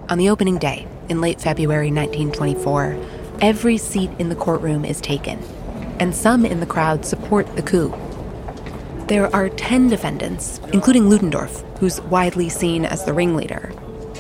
On 0.10 0.18
the 0.18 0.30
opening 0.30 0.58
day, 0.58 0.86
in 1.08 1.22
late 1.22 1.40
February 1.40 1.92
1924, 1.92 2.98
every 3.42 3.78
seat 3.78 4.10
in 4.20 4.30
the 4.30 4.36
courtroom 4.36 4.84
is 4.86 5.02
taken, 5.02 5.40
and 6.00 6.16
some 6.16 6.46
in 6.46 6.60
the 6.60 6.66
crowd 6.66 7.06
support 7.06 7.56
the 7.56 7.62
coup. 7.62 7.94
There 9.08 9.34
are 9.36 9.50
10 9.50 9.90
defendants, 9.90 10.60
including 10.74 11.10
Ludendorff, 11.10 11.64
who's 11.80 12.02
widely 12.02 12.50
seen 12.50 12.86
as 12.86 13.06
the 13.06 13.14
ringleader. 13.14 13.72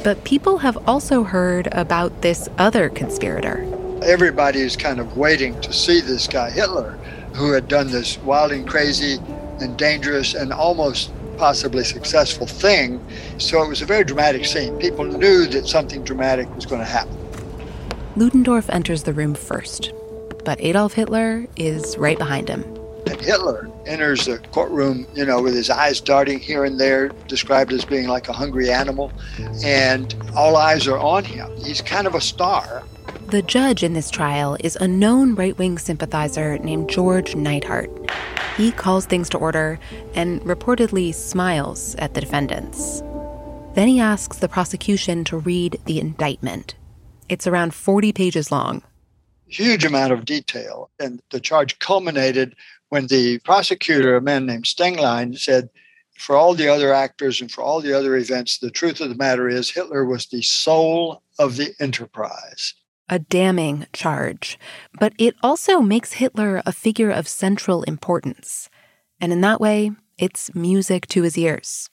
But 0.03 0.23
people 0.23 0.59
have 0.59 0.77
also 0.87 1.23
heard 1.23 1.67
about 1.71 2.21
this 2.21 2.47
other 2.57 2.89
conspirator. 2.89 3.65
Everybody 4.03 4.61
is 4.61 4.77
kind 4.77 4.99
of 4.99 5.17
waiting 5.17 5.59
to 5.61 5.73
see 5.73 5.99
this 5.99 6.27
guy, 6.27 6.51
Hitler, 6.51 6.91
who 7.33 7.51
had 7.51 7.67
done 7.67 7.91
this 7.91 8.17
wild 8.19 8.51
and 8.51 8.67
crazy 8.67 9.17
and 9.59 9.77
dangerous 9.77 10.35
and 10.35 10.53
almost 10.53 11.11
possibly 11.37 11.83
successful 11.83 12.47
thing. 12.47 13.03
So 13.37 13.61
it 13.63 13.67
was 13.67 13.81
a 13.81 13.85
very 13.85 14.03
dramatic 14.03 14.45
scene. 14.45 14.77
People 14.77 15.05
knew 15.05 15.47
that 15.47 15.67
something 15.67 16.03
dramatic 16.03 16.53
was 16.55 16.65
going 16.65 16.81
to 16.81 16.87
happen. 16.87 17.17
Ludendorff 18.17 18.67
enters 18.71 19.03
the 19.03 19.13
room 19.13 19.35
first, 19.35 19.93
but 20.43 20.59
Adolf 20.59 20.93
Hitler 20.93 21.45
is 21.55 21.95
right 21.99 22.17
behind 22.17 22.49
him. 22.49 22.63
And 23.05 23.21
Hitler 23.21 23.69
enters 23.85 24.25
the 24.25 24.39
courtroom, 24.51 25.05
you 25.13 25.23
know, 25.23 25.39
with 25.39 25.53
his 25.53 25.69
eyes 25.69 26.01
darting 26.01 26.39
here 26.39 26.65
and 26.65 26.79
there, 26.79 27.09
described 27.27 27.71
as 27.71 27.85
being 27.85 28.07
like 28.07 28.27
a 28.27 28.33
hungry 28.33 28.71
animal, 28.71 29.11
and 29.63 30.15
all 30.35 30.55
eyes 30.55 30.87
are 30.87 30.97
on 30.97 31.25
him. 31.25 31.55
He's 31.57 31.79
kind 31.79 32.07
of 32.07 32.15
a 32.15 32.21
star. 32.21 32.81
The 33.27 33.43
judge 33.43 33.83
in 33.83 33.93
this 33.93 34.09
trial 34.09 34.57
is 34.61 34.75
a 34.77 34.87
known 34.87 35.35
right 35.35 35.55
wing 35.55 35.77
sympathizer 35.77 36.57
named 36.57 36.89
George 36.89 37.35
Neithardt. 37.35 38.09
He 38.57 38.71
calls 38.71 39.05
things 39.05 39.29
to 39.29 39.37
order 39.37 39.77
and 40.15 40.41
reportedly 40.41 41.13
smiles 41.13 41.93
at 41.99 42.15
the 42.15 42.21
defendants. 42.21 43.03
Then 43.75 43.87
he 43.87 43.99
asks 43.99 44.37
the 44.37 44.49
prosecution 44.49 45.23
to 45.25 45.37
read 45.37 45.79
the 45.85 45.99
indictment. 45.99 46.73
It's 47.29 47.47
around 47.47 47.73
40 47.73 48.13
pages 48.13 48.51
long. 48.51 48.83
Huge 49.47 49.85
amount 49.85 50.13
of 50.13 50.25
detail. 50.25 50.89
And 50.99 51.21
the 51.31 51.39
charge 51.39 51.79
culminated 51.79 52.55
when 52.89 53.07
the 53.07 53.39
prosecutor, 53.39 54.15
a 54.15 54.21
man 54.21 54.45
named 54.45 54.65
Stenglein, 54.65 55.37
said, 55.37 55.69
for 56.17 56.35
all 56.35 56.53
the 56.53 56.67
other 56.67 56.93
actors 56.93 57.41
and 57.41 57.51
for 57.51 57.61
all 57.61 57.79
the 57.79 57.93
other 57.93 58.15
events, 58.15 58.57
the 58.57 58.71
truth 58.71 58.99
of 59.01 59.09
the 59.09 59.15
matter 59.15 59.47
is 59.47 59.69
Hitler 59.69 60.03
was 60.03 60.25
the 60.25 60.41
soul 60.41 61.21
of 61.37 61.57
the 61.57 61.73
enterprise. 61.79 62.73
A 63.09 63.19
damning 63.19 63.87
charge. 63.93 64.57
But 64.99 65.13
it 65.17 65.35
also 65.43 65.79
makes 65.79 66.13
Hitler 66.13 66.61
a 66.65 66.73
figure 66.73 67.11
of 67.11 67.27
central 67.27 67.83
importance. 67.83 68.69
And 69.21 69.31
in 69.31 69.41
that 69.41 69.61
way, 69.61 69.91
it's 70.17 70.53
music 70.55 71.07
to 71.07 71.21
his 71.21 71.37
ears. 71.37 71.89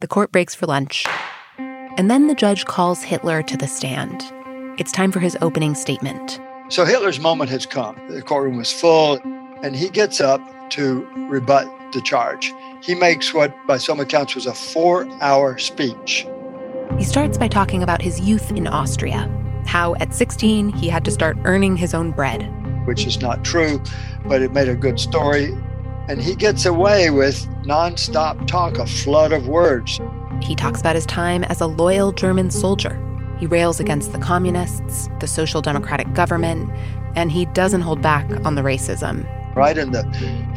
The 0.00 0.08
court 0.08 0.32
breaks 0.32 0.54
for 0.54 0.66
lunch. 0.66 1.06
And 1.58 2.10
then 2.10 2.26
the 2.26 2.34
judge 2.34 2.64
calls 2.64 3.02
Hitler 3.02 3.42
to 3.42 3.56
the 3.56 3.68
stand. 3.68 4.32
It's 4.78 4.90
time 4.90 5.12
for 5.12 5.20
his 5.20 5.36
opening 5.42 5.74
statement. 5.74 6.40
So 6.70 6.86
Hitler's 6.86 7.20
moment 7.20 7.50
has 7.50 7.66
come. 7.66 8.00
The 8.08 8.22
courtroom 8.22 8.56
was 8.56 8.72
full, 8.72 9.18
and 9.62 9.76
he 9.76 9.90
gets 9.90 10.18
up 10.18 10.40
to 10.70 11.06
rebut 11.28 11.70
the 11.92 12.00
charge. 12.00 12.54
He 12.82 12.94
makes 12.94 13.34
what, 13.34 13.54
by 13.66 13.76
some 13.76 14.00
accounts, 14.00 14.34
was 14.34 14.46
a 14.46 14.54
four 14.54 15.06
hour 15.20 15.58
speech. 15.58 16.26
He 16.96 17.04
starts 17.04 17.36
by 17.36 17.48
talking 17.48 17.82
about 17.82 18.00
his 18.00 18.18
youth 18.20 18.50
in 18.52 18.66
Austria, 18.66 19.28
how 19.66 19.94
at 19.96 20.14
16 20.14 20.70
he 20.70 20.88
had 20.88 21.04
to 21.04 21.10
start 21.10 21.36
earning 21.44 21.76
his 21.76 21.92
own 21.92 22.10
bread. 22.10 22.40
Which 22.86 23.06
is 23.06 23.20
not 23.20 23.44
true, 23.44 23.78
but 24.24 24.40
it 24.40 24.52
made 24.52 24.70
a 24.70 24.74
good 24.74 24.98
story. 24.98 25.52
And 26.08 26.20
he 26.20 26.34
gets 26.34 26.64
away 26.64 27.10
with 27.10 27.46
nonstop 27.62 28.46
talk, 28.46 28.78
a 28.78 28.86
flood 28.86 29.32
of 29.32 29.48
words. 29.48 30.00
He 30.40 30.54
talks 30.54 30.80
about 30.80 30.94
his 30.94 31.04
time 31.04 31.44
as 31.44 31.60
a 31.60 31.66
loyal 31.66 32.10
German 32.10 32.50
soldier. 32.50 32.98
He 33.42 33.46
rails 33.48 33.80
against 33.80 34.12
the 34.12 34.20
communists, 34.20 35.08
the 35.18 35.26
social 35.26 35.60
democratic 35.60 36.14
government, 36.14 36.70
and 37.16 37.32
he 37.32 37.46
doesn't 37.46 37.80
hold 37.80 38.00
back 38.00 38.30
on 38.46 38.54
the 38.54 38.62
racism. 38.62 39.26
Right 39.56 39.76
in 39.76 39.90
the 39.90 40.04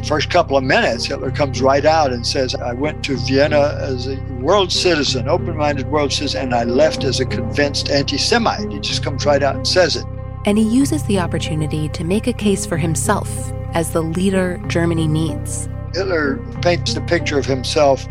first 0.06 0.30
couple 0.30 0.56
of 0.56 0.62
minutes, 0.62 1.04
Hitler 1.04 1.32
comes 1.32 1.60
right 1.60 1.84
out 1.84 2.12
and 2.12 2.24
says, 2.24 2.54
I 2.54 2.74
went 2.74 3.02
to 3.06 3.16
Vienna 3.16 3.76
as 3.80 4.06
a 4.06 4.14
world 4.40 4.70
citizen, 4.70 5.28
open 5.28 5.56
minded 5.56 5.88
world 5.88 6.12
citizen, 6.12 6.42
and 6.44 6.54
I 6.54 6.62
left 6.62 7.02
as 7.02 7.18
a 7.18 7.26
convinced 7.26 7.90
anti 7.90 8.18
Semite. 8.18 8.70
He 8.70 8.78
just 8.78 9.02
comes 9.02 9.26
right 9.26 9.42
out 9.42 9.56
and 9.56 9.66
says 9.66 9.96
it. 9.96 10.04
And 10.44 10.56
he 10.56 10.62
uses 10.62 11.02
the 11.06 11.18
opportunity 11.18 11.88
to 11.88 12.04
make 12.04 12.28
a 12.28 12.32
case 12.32 12.64
for 12.66 12.76
himself 12.76 13.28
as 13.74 13.90
the 13.90 14.02
leader 14.02 14.62
Germany 14.68 15.08
needs. 15.08 15.68
Hitler 15.96 16.36
paints 16.60 16.92
the 16.92 17.00
picture 17.00 17.38
of 17.38 17.46
himself 17.46 18.06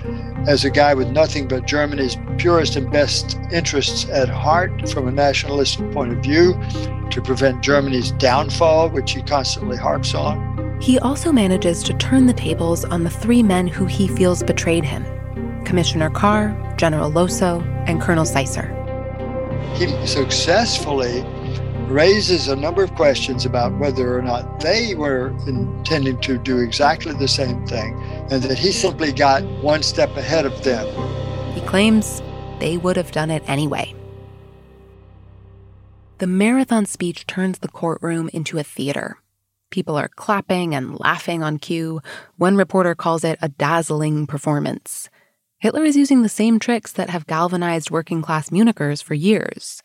as 0.47 0.65
a 0.65 0.71
guy 0.71 0.95
with 0.95 1.07
nothing 1.09 1.47
but 1.47 1.67
Germany's 1.67 2.17
purest 2.39 2.75
and 2.75 2.91
best 2.91 3.37
interests 3.51 4.09
at 4.09 4.27
heart 4.27 4.89
from 4.89 5.07
a 5.07 5.11
nationalistic 5.11 5.91
point 5.91 6.11
of 6.11 6.23
view 6.23 6.59
to 7.11 7.21
prevent 7.21 7.61
Germany's 7.61 8.09
downfall, 8.13 8.89
which 8.89 9.11
he 9.11 9.21
constantly 9.21 9.77
harps 9.77 10.15
on. 10.15 10.79
He 10.81 10.97
also 10.97 11.31
manages 11.31 11.83
to 11.83 11.93
turn 11.93 12.25
the 12.25 12.33
tables 12.33 12.85
on 12.85 13.03
the 13.03 13.09
three 13.11 13.43
men 13.43 13.67
who 13.67 13.85
he 13.85 14.07
feels 14.07 14.41
betrayed 14.41 14.83
him 14.83 15.05
Commissioner 15.63 16.09
Kahr, 16.09 16.57
General 16.77 17.11
Lossow, 17.11 17.61
and 17.87 18.01
Colonel 18.01 18.25
Seisser. 18.25 18.71
He 19.75 20.07
successfully 20.07 21.23
raises 21.89 22.47
a 22.47 22.55
number 22.55 22.83
of 22.83 22.93
questions 22.95 23.45
about 23.45 23.77
whether 23.77 24.17
or 24.17 24.21
not 24.21 24.59
they 24.59 24.95
were 24.95 25.27
intending 25.47 26.19
to 26.21 26.37
do 26.37 26.59
exactly 26.59 27.13
the 27.13 27.27
same 27.27 27.65
thing 27.67 27.93
and 28.31 28.41
that 28.43 28.57
he 28.57 28.71
simply 28.71 29.11
got 29.11 29.43
one 29.61 29.83
step 29.83 30.09
ahead 30.17 30.45
of 30.45 30.63
them. 30.63 30.87
He 31.53 31.61
claims 31.61 32.21
they 32.59 32.77
would 32.77 32.97
have 32.97 33.11
done 33.11 33.29
it 33.29 33.43
anyway. 33.47 33.93
The 36.17 36.27
marathon 36.27 36.85
speech 36.85 37.27
turns 37.27 37.59
the 37.59 37.67
courtroom 37.67 38.29
into 38.33 38.57
a 38.57 38.63
theater. 38.63 39.17
People 39.69 39.97
are 39.97 40.07
clapping 40.07 40.73
and 40.73 40.99
laughing 40.99 41.43
on 41.43 41.57
cue. 41.57 42.01
One 42.37 42.55
reporter 42.55 42.95
calls 42.95 43.23
it 43.23 43.37
a 43.41 43.49
dazzling 43.49 44.25
performance. 44.25 45.09
Hitler 45.57 45.83
is 45.83 45.97
using 45.97 46.21
the 46.21 46.29
same 46.29 46.59
tricks 46.59 46.93
that 46.93 47.09
have 47.09 47.27
galvanized 47.27 47.91
working 47.91 48.21
class 48.21 48.49
Munichers 48.49 49.03
for 49.03 49.13
years. 49.13 49.81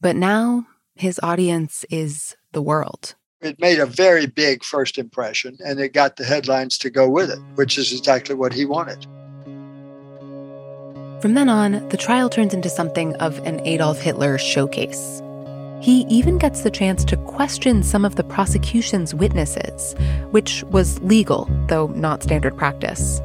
But 0.00 0.16
now 0.16 0.66
his 1.00 1.18
audience 1.22 1.84
is 1.90 2.36
the 2.52 2.62
world. 2.62 3.14
It 3.40 3.58
made 3.58 3.78
a 3.78 3.86
very 3.86 4.26
big 4.26 4.62
first 4.62 4.98
impression 4.98 5.56
and 5.64 5.80
it 5.80 5.94
got 5.94 6.16
the 6.16 6.24
headlines 6.24 6.76
to 6.78 6.90
go 6.90 7.08
with 7.08 7.30
it, 7.30 7.38
which 7.54 7.78
is 7.78 7.90
exactly 7.90 8.34
what 8.34 8.52
he 8.52 8.66
wanted. 8.66 9.06
From 11.22 11.34
then 11.34 11.48
on, 11.48 11.88
the 11.88 11.96
trial 11.96 12.28
turns 12.28 12.52
into 12.52 12.68
something 12.68 13.14
of 13.16 13.38
an 13.46 13.66
Adolf 13.66 13.98
Hitler 13.98 14.36
showcase. 14.36 15.22
He 15.80 16.02
even 16.10 16.36
gets 16.36 16.60
the 16.60 16.70
chance 16.70 17.02
to 17.06 17.16
question 17.16 17.82
some 17.82 18.04
of 18.04 18.16
the 18.16 18.24
prosecution's 18.24 19.14
witnesses, 19.14 19.94
which 20.32 20.62
was 20.64 21.00
legal, 21.00 21.48
though 21.68 21.86
not 21.88 22.22
standard 22.22 22.56
practice. 22.58 23.20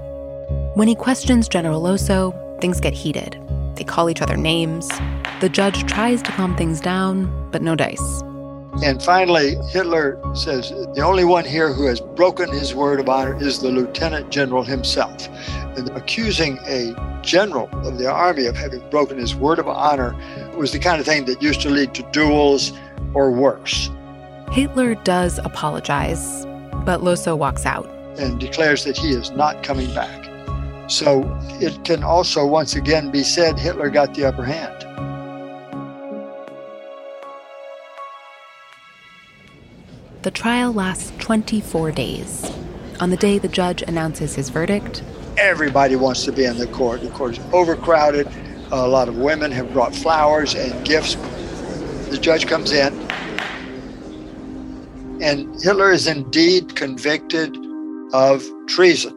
When 0.75 0.87
he 0.87 0.95
questions 0.95 1.49
General 1.49 1.81
Lossow, 1.81 2.33
things 2.61 2.79
get 2.79 2.93
heated. 2.93 3.37
They 3.75 3.83
call 3.83 4.09
each 4.09 4.21
other 4.21 4.37
names. 4.37 4.89
The 5.41 5.49
judge 5.49 5.85
tries 5.85 6.21
to 6.21 6.31
calm 6.31 6.55
things 6.55 6.79
down, 6.79 7.49
but 7.51 7.61
no 7.61 7.75
dice. 7.75 8.21
And 8.83 9.01
finally, 9.03 9.55
Hitler 9.69 10.17
says 10.33 10.69
the 10.69 11.01
only 11.01 11.25
one 11.25 11.43
here 11.43 11.73
who 11.73 11.85
has 11.87 11.99
broken 11.99 12.49
his 12.51 12.73
word 12.73 13.01
of 13.01 13.09
honor 13.09 13.37
is 13.41 13.59
the 13.59 13.69
lieutenant 13.69 14.29
general 14.29 14.63
himself. 14.63 15.27
And 15.77 15.89
accusing 15.89 16.57
a 16.67 17.19
general 17.21 17.69
of 17.85 17.97
the 17.97 18.09
army 18.09 18.45
of 18.45 18.55
having 18.55 18.87
broken 18.89 19.17
his 19.17 19.35
word 19.35 19.59
of 19.59 19.67
honor 19.67 20.15
was 20.55 20.71
the 20.71 20.79
kind 20.79 21.01
of 21.01 21.05
thing 21.05 21.25
that 21.25 21.41
used 21.41 21.59
to 21.61 21.69
lead 21.69 21.93
to 21.95 22.03
duels 22.11 22.71
or 23.13 23.29
worse. 23.31 23.89
Hitler 24.51 24.95
does 24.95 25.37
apologize, 25.39 26.45
but 26.85 27.01
Lossow 27.01 27.37
walks 27.37 27.65
out 27.65 27.89
and 28.17 28.39
declares 28.39 28.85
that 28.85 28.97
he 28.97 29.09
is 29.09 29.31
not 29.31 29.63
coming 29.63 29.93
back. 29.93 30.29
So 30.89 31.23
it 31.59 31.83
can 31.83 32.03
also 32.03 32.45
once 32.45 32.75
again 32.75 33.11
be 33.11 33.23
said 33.23 33.59
Hitler 33.59 33.89
got 33.89 34.13
the 34.13 34.25
upper 34.25 34.45
hand. 34.45 34.84
The 40.25 40.31
trial 40.31 40.73
lasts 40.73 41.13
24 41.19 41.91
days. 41.91 42.51
On 42.99 43.11
the 43.11 43.15
day 43.15 43.37
the 43.37 43.47
judge 43.47 43.83
announces 43.83 44.33
his 44.33 44.49
verdict, 44.49 45.03
everybody 45.37 45.95
wants 45.95 46.25
to 46.25 46.31
be 46.31 46.45
in 46.45 46.57
the 46.57 46.65
court. 46.65 47.01
The 47.01 47.11
court 47.11 47.37
is 47.37 47.45
overcrowded. 47.53 48.27
A 48.71 48.87
lot 48.87 49.07
of 49.07 49.17
women 49.17 49.51
have 49.51 49.71
brought 49.71 49.93
flowers 49.93 50.55
and 50.55 50.83
gifts. 50.83 51.13
The 52.09 52.17
judge 52.19 52.47
comes 52.47 52.71
in, 52.71 52.91
and 55.21 55.61
Hitler 55.61 55.91
is 55.91 56.07
indeed 56.07 56.75
convicted 56.75 57.55
of 58.11 58.43
treason. 58.65 59.13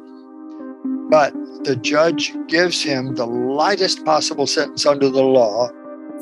But 1.09 1.33
the 1.65 1.77
judge 1.77 2.35
gives 2.49 2.83
him 2.83 3.15
the 3.15 3.25
lightest 3.25 4.05
possible 4.05 4.47
sentence 4.47 4.85
under 4.85 5.09
the 5.09 5.23
law 5.23 5.71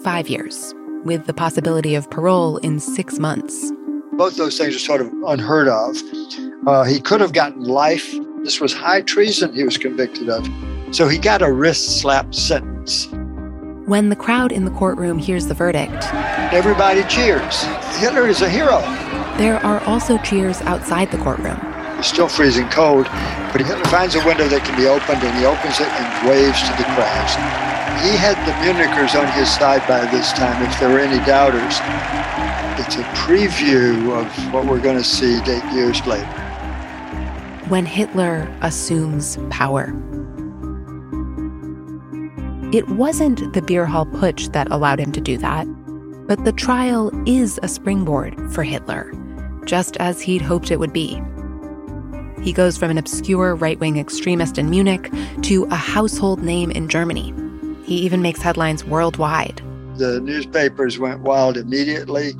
five 0.04 0.28
years, 0.28 0.72
with 1.02 1.26
the 1.26 1.34
possibility 1.34 1.96
of 1.96 2.08
parole 2.08 2.58
in 2.58 2.78
six 2.78 3.18
months. 3.18 3.72
Both 4.16 4.36
those 4.36 4.56
things 4.56 4.74
are 4.74 4.78
sort 4.78 5.02
of 5.02 5.12
unheard 5.26 5.68
of. 5.68 5.94
Uh, 6.66 6.84
he 6.84 7.00
could 7.00 7.20
have 7.20 7.34
gotten 7.34 7.62
life. 7.62 8.14
This 8.44 8.60
was 8.60 8.72
high 8.72 9.02
treason 9.02 9.52
he 9.52 9.62
was 9.62 9.76
convicted 9.76 10.30
of. 10.30 10.48
So 10.90 11.06
he 11.06 11.18
got 11.18 11.42
a 11.42 11.52
wrist 11.52 12.00
slap 12.00 12.34
sentence. 12.34 13.08
When 13.86 14.08
the 14.08 14.16
crowd 14.16 14.52
in 14.52 14.64
the 14.64 14.70
courtroom 14.70 15.18
hears 15.18 15.48
the 15.48 15.54
verdict, 15.54 16.12
everybody 16.50 17.02
cheers. 17.04 17.62
Hitler 17.98 18.26
is 18.26 18.40
a 18.40 18.48
hero. 18.48 18.80
There 19.36 19.62
are 19.64 19.80
also 19.84 20.16
cheers 20.18 20.62
outside 20.62 21.10
the 21.10 21.18
courtroom. 21.18 21.60
It's 21.98 22.08
still 22.08 22.28
freezing 22.28 22.68
cold, 22.70 23.04
but 23.52 23.60
Hitler 23.60 23.84
finds 23.84 24.14
a 24.14 24.24
window 24.24 24.48
that 24.48 24.64
can 24.64 24.76
be 24.80 24.86
opened 24.86 25.22
and 25.22 25.38
he 25.38 25.44
opens 25.44 25.78
it 25.78 25.88
and 25.88 26.28
waves 26.28 26.60
to 26.62 26.72
the 26.80 26.88
crowds. 26.96 27.36
He 28.00 28.16
had 28.16 28.36
the 28.48 28.52
Munichers 28.64 29.14
on 29.14 29.30
his 29.32 29.52
side 29.52 29.86
by 29.86 30.04
this 30.10 30.32
time, 30.32 30.62
if 30.64 30.80
there 30.80 30.88
were 30.88 31.00
any 31.00 31.22
doubters. 31.26 31.80
It's 32.78 32.96
a 32.96 33.02
preview 33.24 34.12
of 34.20 34.52
what 34.52 34.66
we're 34.66 34.80
going 34.80 34.98
to 34.98 35.04
see 35.04 35.40
eight 35.50 35.64
years 35.72 36.06
later. 36.06 36.26
When 37.68 37.86
Hitler 37.86 38.54
assumes 38.60 39.38
power. 39.48 39.94
It 42.72 42.86
wasn't 42.90 43.54
the 43.54 43.62
beer 43.62 43.86
hall 43.86 44.04
putsch 44.04 44.52
that 44.52 44.70
allowed 44.70 45.00
him 45.00 45.10
to 45.12 45.20
do 45.22 45.38
that, 45.38 45.66
but 46.26 46.44
the 46.44 46.52
trial 46.52 47.10
is 47.26 47.58
a 47.62 47.68
springboard 47.68 48.34
for 48.52 48.62
Hitler, 48.62 49.10
just 49.64 49.96
as 49.96 50.20
he'd 50.20 50.42
hoped 50.42 50.70
it 50.70 50.78
would 50.78 50.92
be. 50.92 51.22
He 52.42 52.52
goes 52.52 52.76
from 52.76 52.90
an 52.90 52.98
obscure 52.98 53.54
right 53.54 53.80
wing 53.80 53.98
extremist 53.98 54.58
in 54.58 54.68
Munich 54.68 55.10
to 55.42 55.64
a 55.64 55.76
household 55.76 56.42
name 56.42 56.70
in 56.70 56.88
Germany. 56.88 57.32
He 57.84 57.96
even 57.96 58.20
makes 58.20 58.42
headlines 58.42 58.84
worldwide. 58.84 59.62
The 59.98 60.20
newspapers 60.20 60.98
went 60.98 61.20
wild 61.20 61.56
immediately. 61.56 62.34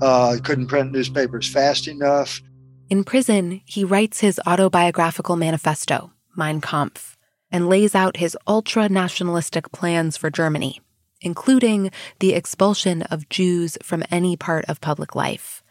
Uh, 0.00 0.38
couldn't 0.42 0.66
print 0.66 0.92
newspapers 0.92 1.48
fast 1.48 1.86
enough. 1.86 2.40
In 2.88 3.04
prison, 3.04 3.60
he 3.64 3.84
writes 3.84 4.20
his 4.20 4.40
autobiographical 4.46 5.36
manifesto, 5.36 6.12
Mein 6.36 6.60
Kampf, 6.60 7.16
and 7.50 7.68
lays 7.68 7.94
out 7.94 8.16
his 8.16 8.36
ultra 8.46 8.88
nationalistic 8.88 9.70
plans 9.72 10.16
for 10.16 10.30
Germany, 10.30 10.80
including 11.20 11.90
the 12.18 12.32
expulsion 12.32 13.02
of 13.02 13.28
Jews 13.28 13.78
from 13.82 14.02
any 14.10 14.36
part 14.36 14.64
of 14.66 14.80
public 14.80 15.14
life. 15.14 15.62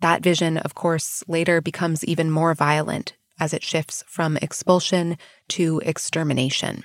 That 0.00 0.22
vision, 0.22 0.58
of 0.58 0.74
course, 0.74 1.22
later 1.28 1.60
becomes 1.60 2.04
even 2.04 2.30
more 2.30 2.54
violent 2.54 3.14
as 3.38 3.52
it 3.54 3.62
shifts 3.62 4.02
from 4.06 4.36
expulsion 4.38 5.16
to 5.48 5.80
extermination. 5.84 6.84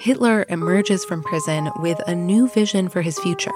Hitler 0.00 0.46
emerges 0.48 1.04
from 1.04 1.24
prison 1.24 1.70
with 1.80 1.98
a 2.06 2.14
new 2.14 2.48
vision 2.48 2.88
for 2.88 3.02
his 3.02 3.18
future. 3.18 3.50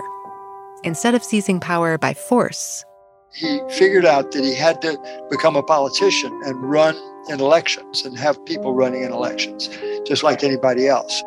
Instead 0.82 1.14
of 1.14 1.22
seizing 1.22 1.60
power 1.60 1.96
by 1.96 2.14
force, 2.14 2.84
he 3.32 3.60
figured 3.70 4.04
out 4.04 4.32
that 4.32 4.44
he 4.44 4.54
had 4.54 4.82
to 4.82 4.98
become 5.30 5.54
a 5.54 5.62
politician 5.62 6.32
and 6.44 6.68
run 6.68 6.96
in 7.28 7.40
elections 7.40 8.04
and 8.04 8.18
have 8.18 8.44
people 8.44 8.74
running 8.74 9.04
in 9.04 9.12
elections, 9.12 9.70
just 10.04 10.24
like 10.24 10.42
anybody 10.42 10.88
else. 10.88 11.22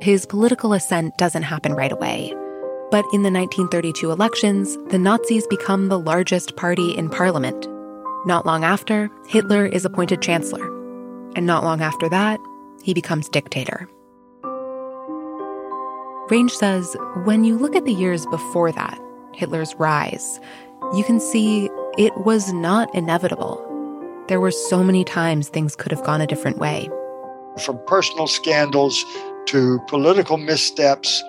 His 0.00 0.26
political 0.26 0.74
ascent 0.74 1.16
doesn't 1.16 1.42
happen 1.42 1.72
right 1.72 1.92
away. 1.92 2.34
But 2.90 3.06
in 3.14 3.22
the 3.22 3.30
1932 3.30 4.10
elections, 4.10 4.76
the 4.90 4.98
Nazis 4.98 5.46
become 5.46 5.88
the 5.88 5.98
largest 5.98 6.54
party 6.56 6.92
in 6.92 7.08
parliament. 7.08 7.66
Not 8.26 8.44
long 8.44 8.62
after, 8.62 9.10
Hitler 9.26 9.64
is 9.64 9.86
appointed 9.86 10.20
chancellor. 10.20 10.66
And 11.34 11.46
not 11.46 11.64
long 11.64 11.80
after 11.80 12.08
that, 12.10 12.38
he 12.82 12.92
becomes 12.92 13.30
dictator. 13.30 13.88
Range 16.30 16.50
says 16.50 16.96
when 17.24 17.44
you 17.44 17.58
look 17.58 17.76
at 17.76 17.84
the 17.84 17.92
years 17.92 18.24
before 18.26 18.72
that, 18.72 18.98
Hitler's 19.34 19.74
rise, 19.74 20.40
you 20.94 21.04
can 21.04 21.20
see 21.20 21.68
it 21.98 22.16
was 22.16 22.50
not 22.50 22.92
inevitable. 22.94 23.60
There 24.28 24.40
were 24.40 24.50
so 24.50 24.82
many 24.82 25.04
times 25.04 25.50
things 25.50 25.76
could 25.76 25.92
have 25.92 26.02
gone 26.02 26.22
a 26.22 26.26
different 26.26 26.56
way. 26.56 26.88
From 27.62 27.78
personal 27.86 28.26
scandals 28.26 29.04
to 29.46 29.78
political 29.86 30.38
missteps 30.38 31.22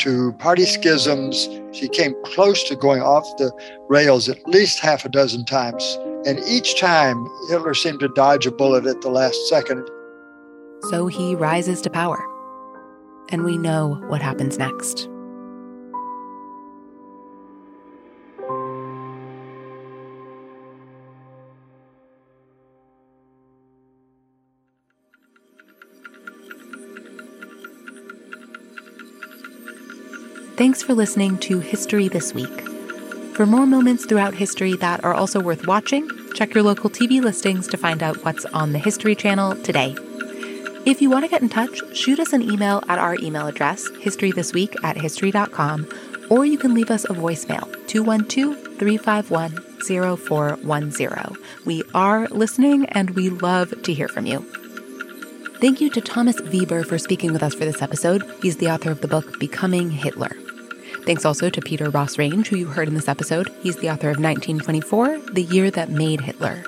to 0.00 0.32
party 0.34 0.66
schisms, 0.66 1.48
he 1.72 1.88
came 1.88 2.14
close 2.22 2.62
to 2.64 2.76
going 2.76 3.00
off 3.00 3.24
the 3.38 3.50
rails 3.88 4.28
at 4.28 4.46
least 4.46 4.80
half 4.80 5.06
a 5.06 5.08
dozen 5.08 5.46
times. 5.46 5.96
And 6.26 6.38
each 6.46 6.78
time, 6.78 7.26
Hitler 7.48 7.72
seemed 7.72 8.00
to 8.00 8.08
dodge 8.08 8.46
a 8.46 8.52
bullet 8.52 8.84
at 8.84 9.00
the 9.00 9.08
last 9.08 9.48
second. 9.48 9.88
So 10.90 11.06
he 11.06 11.34
rises 11.34 11.80
to 11.82 11.90
power. 11.90 12.22
And 13.32 13.44
we 13.44 13.56
know 13.56 13.94
what 14.08 14.22
happens 14.22 14.58
next. 14.58 15.08
Thanks 30.56 30.82
for 30.82 30.94
listening 30.94 31.38
to 31.38 31.58
History 31.58 32.08
This 32.08 32.34
Week. 32.34 32.60
For 33.34 33.46
more 33.46 33.66
moments 33.66 34.04
throughout 34.04 34.34
history 34.34 34.76
that 34.76 35.02
are 35.02 35.14
also 35.14 35.40
worth 35.40 35.66
watching, 35.66 36.08
check 36.34 36.54
your 36.54 36.62
local 36.62 36.90
TV 36.90 37.20
listings 37.20 37.66
to 37.68 37.76
find 37.78 38.02
out 38.02 38.22
what's 38.24 38.44
on 38.44 38.72
the 38.72 38.78
History 38.78 39.16
Channel 39.16 39.56
today. 39.62 39.96
If 40.84 41.00
you 41.00 41.10
want 41.10 41.24
to 41.24 41.30
get 41.30 41.42
in 41.42 41.48
touch, 41.48 41.80
shoot 41.94 42.18
us 42.18 42.32
an 42.32 42.42
email 42.42 42.82
at 42.88 42.98
our 42.98 43.14
email 43.16 43.46
address, 43.46 43.88
historythisweek 43.88 44.74
at 44.82 44.96
history.com, 44.96 45.88
or 46.28 46.44
you 46.44 46.58
can 46.58 46.74
leave 46.74 46.90
us 46.90 47.04
a 47.04 47.14
voicemail, 47.14 47.70
212 47.86 48.78
351 48.78 50.16
0410. 50.16 51.36
We 51.64 51.84
are 51.94 52.26
listening 52.28 52.86
and 52.86 53.10
we 53.10 53.30
love 53.30 53.80
to 53.80 53.94
hear 53.94 54.08
from 54.08 54.26
you. 54.26 54.40
Thank 55.60 55.80
you 55.80 55.88
to 55.90 56.00
Thomas 56.00 56.40
Weber 56.40 56.82
for 56.82 56.98
speaking 56.98 57.32
with 57.32 57.44
us 57.44 57.54
for 57.54 57.64
this 57.64 57.80
episode. 57.80 58.24
He's 58.42 58.56
the 58.56 58.68
author 58.68 58.90
of 58.90 59.02
the 59.02 59.08
book 59.08 59.38
Becoming 59.38 59.92
Hitler. 59.92 60.36
Thanks 61.06 61.24
also 61.24 61.48
to 61.48 61.60
Peter 61.60 61.90
Ross 61.90 62.18
Range, 62.18 62.46
who 62.48 62.56
you 62.56 62.66
heard 62.66 62.88
in 62.88 62.94
this 62.94 63.08
episode. 63.08 63.52
He's 63.62 63.76
the 63.76 63.90
author 63.90 64.10
of 64.10 64.18
1924, 64.18 65.18
The 65.32 65.44
Year 65.44 65.70
That 65.70 65.90
Made 65.90 66.22
Hitler. 66.22 66.64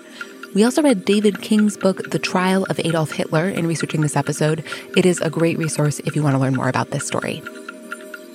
We 0.54 0.62
also 0.62 0.82
read 0.82 1.04
David 1.04 1.42
King's 1.42 1.76
book, 1.76 2.10
The 2.10 2.18
Trial 2.20 2.64
of 2.70 2.78
Adolf 2.78 3.10
Hitler, 3.10 3.48
in 3.48 3.66
researching 3.66 4.02
this 4.02 4.14
episode. 4.14 4.62
It 4.96 5.04
is 5.04 5.20
a 5.20 5.28
great 5.28 5.58
resource 5.58 5.98
if 6.00 6.14
you 6.14 6.22
want 6.22 6.36
to 6.36 6.38
learn 6.38 6.54
more 6.54 6.68
about 6.68 6.90
this 6.90 7.04
story. 7.04 7.42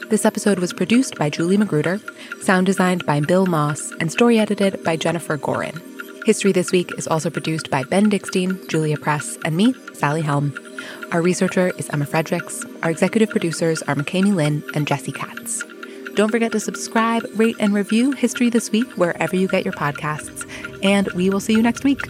This 0.09 0.25
episode 0.25 0.59
was 0.59 0.73
produced 0.73 1.15
by 1.15 1.29
Julie 1.29 1.55
Magruder, 1.55 2.01
sound 2.41 2.65
designed 2.65 3.05
by 3.05 3.21
Bill 3.21 3.45
Moss, 3.45 3.93
and 4.01 4.11
story 4.11 4.37
edited 4.37 4.83
by 4.83 4.97
Jennifer 4.97 5.37
Gorin. 5.37 5.81
History 6.25 6.51
This 6.51 6.73
Week 6.73 6.91
is 6.97 7.07
also 7.07 7.29
produced 7.29 7.69
by 7.69 7.83
Ben 7.83 8.11
Dickstein, 8.11 8.67
Julia 8.67 8.97
Press, 8.97 9.37
and 9.45 9.55
me, 9.55 9.73
Sally 9.93 10.21
Helm. 10.21 10.53
Our 11.13 11.21
researcher 11.21 11.71
is 11.77 11.89
Emma 11.89 12.05
Fredericks. 12.05 12.65
Our 12.83 12.91
executive 12.91 13.29
producers 13.29 13.81
are 13.83 13.95
McKamey 13.95 14.35
Lynn 14.35 14.61
and 14.75 14.85
Jesse 14.85 15.13
Katz. 15.13 15.63
Don't 16.15 16.31
forget 16.31 16.51
to 16.51 16.59
subscribe, 16.59 17.25
rate, 17.35 17.55
and 17.61 17.73
review 17.73 18.11
History 18.11 18.49
This 18.49 18.71
Week 18.71 18.91
wherever 18.97 19.37
you 19.37 19.47
get 19.47 19.63
your 19.63 19.73
podcasts. 19.73 20.45
And 20.83 21.07
we 21.13 21.29
will 21.29 21.39
see 21.39 21.53
you 21.53 21.61
next 21.61 21.83
week. 21.83 22.01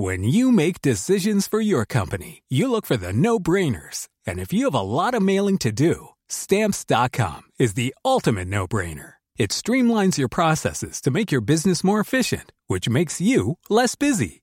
When 0.00 0.22
you 0.22 0.52
make 0.52 0.80
decisions 0.80 1.48
for 1.48 1.60
your 1.60 1.84
company, 1.84 2.44
you 2.48 2.70
look 2.70 2.86
for 2.86 2.96
the 2.96 3.12
no 3.12 3.40
brainers. 3.40 4.06
And 4.24 4.38
if 4.38 4.52
you 4.52 4.66
have 4.66 4.74
a 4.74 4.80
lot 4.80 5.12
of 5.12 5.22
mailing 5.22 5.58
to 5.58 5.72
do, 5.72 6.10
stamps.com 6.28 7.42
is 7.58 7.74
the 7.74 7.92
ultimate 8.04 8.46
no 8.46 8.68
brainer. 8.68 9.14
It 9.36 9.50
streamlines 9.50 10.16
your 10.16 10.28
processes 10.28 11.00
to 11.00 11.10
make 11.10 11.32
your 11.32 11.40
business 11.40 11.82
more 11.82 11.98
efficient, 11.98 12.52
which 12.68 12.88
makes 12.88 13.20
you 13.20 13.58
less 13.68 13.96
busy. 13.96 14.42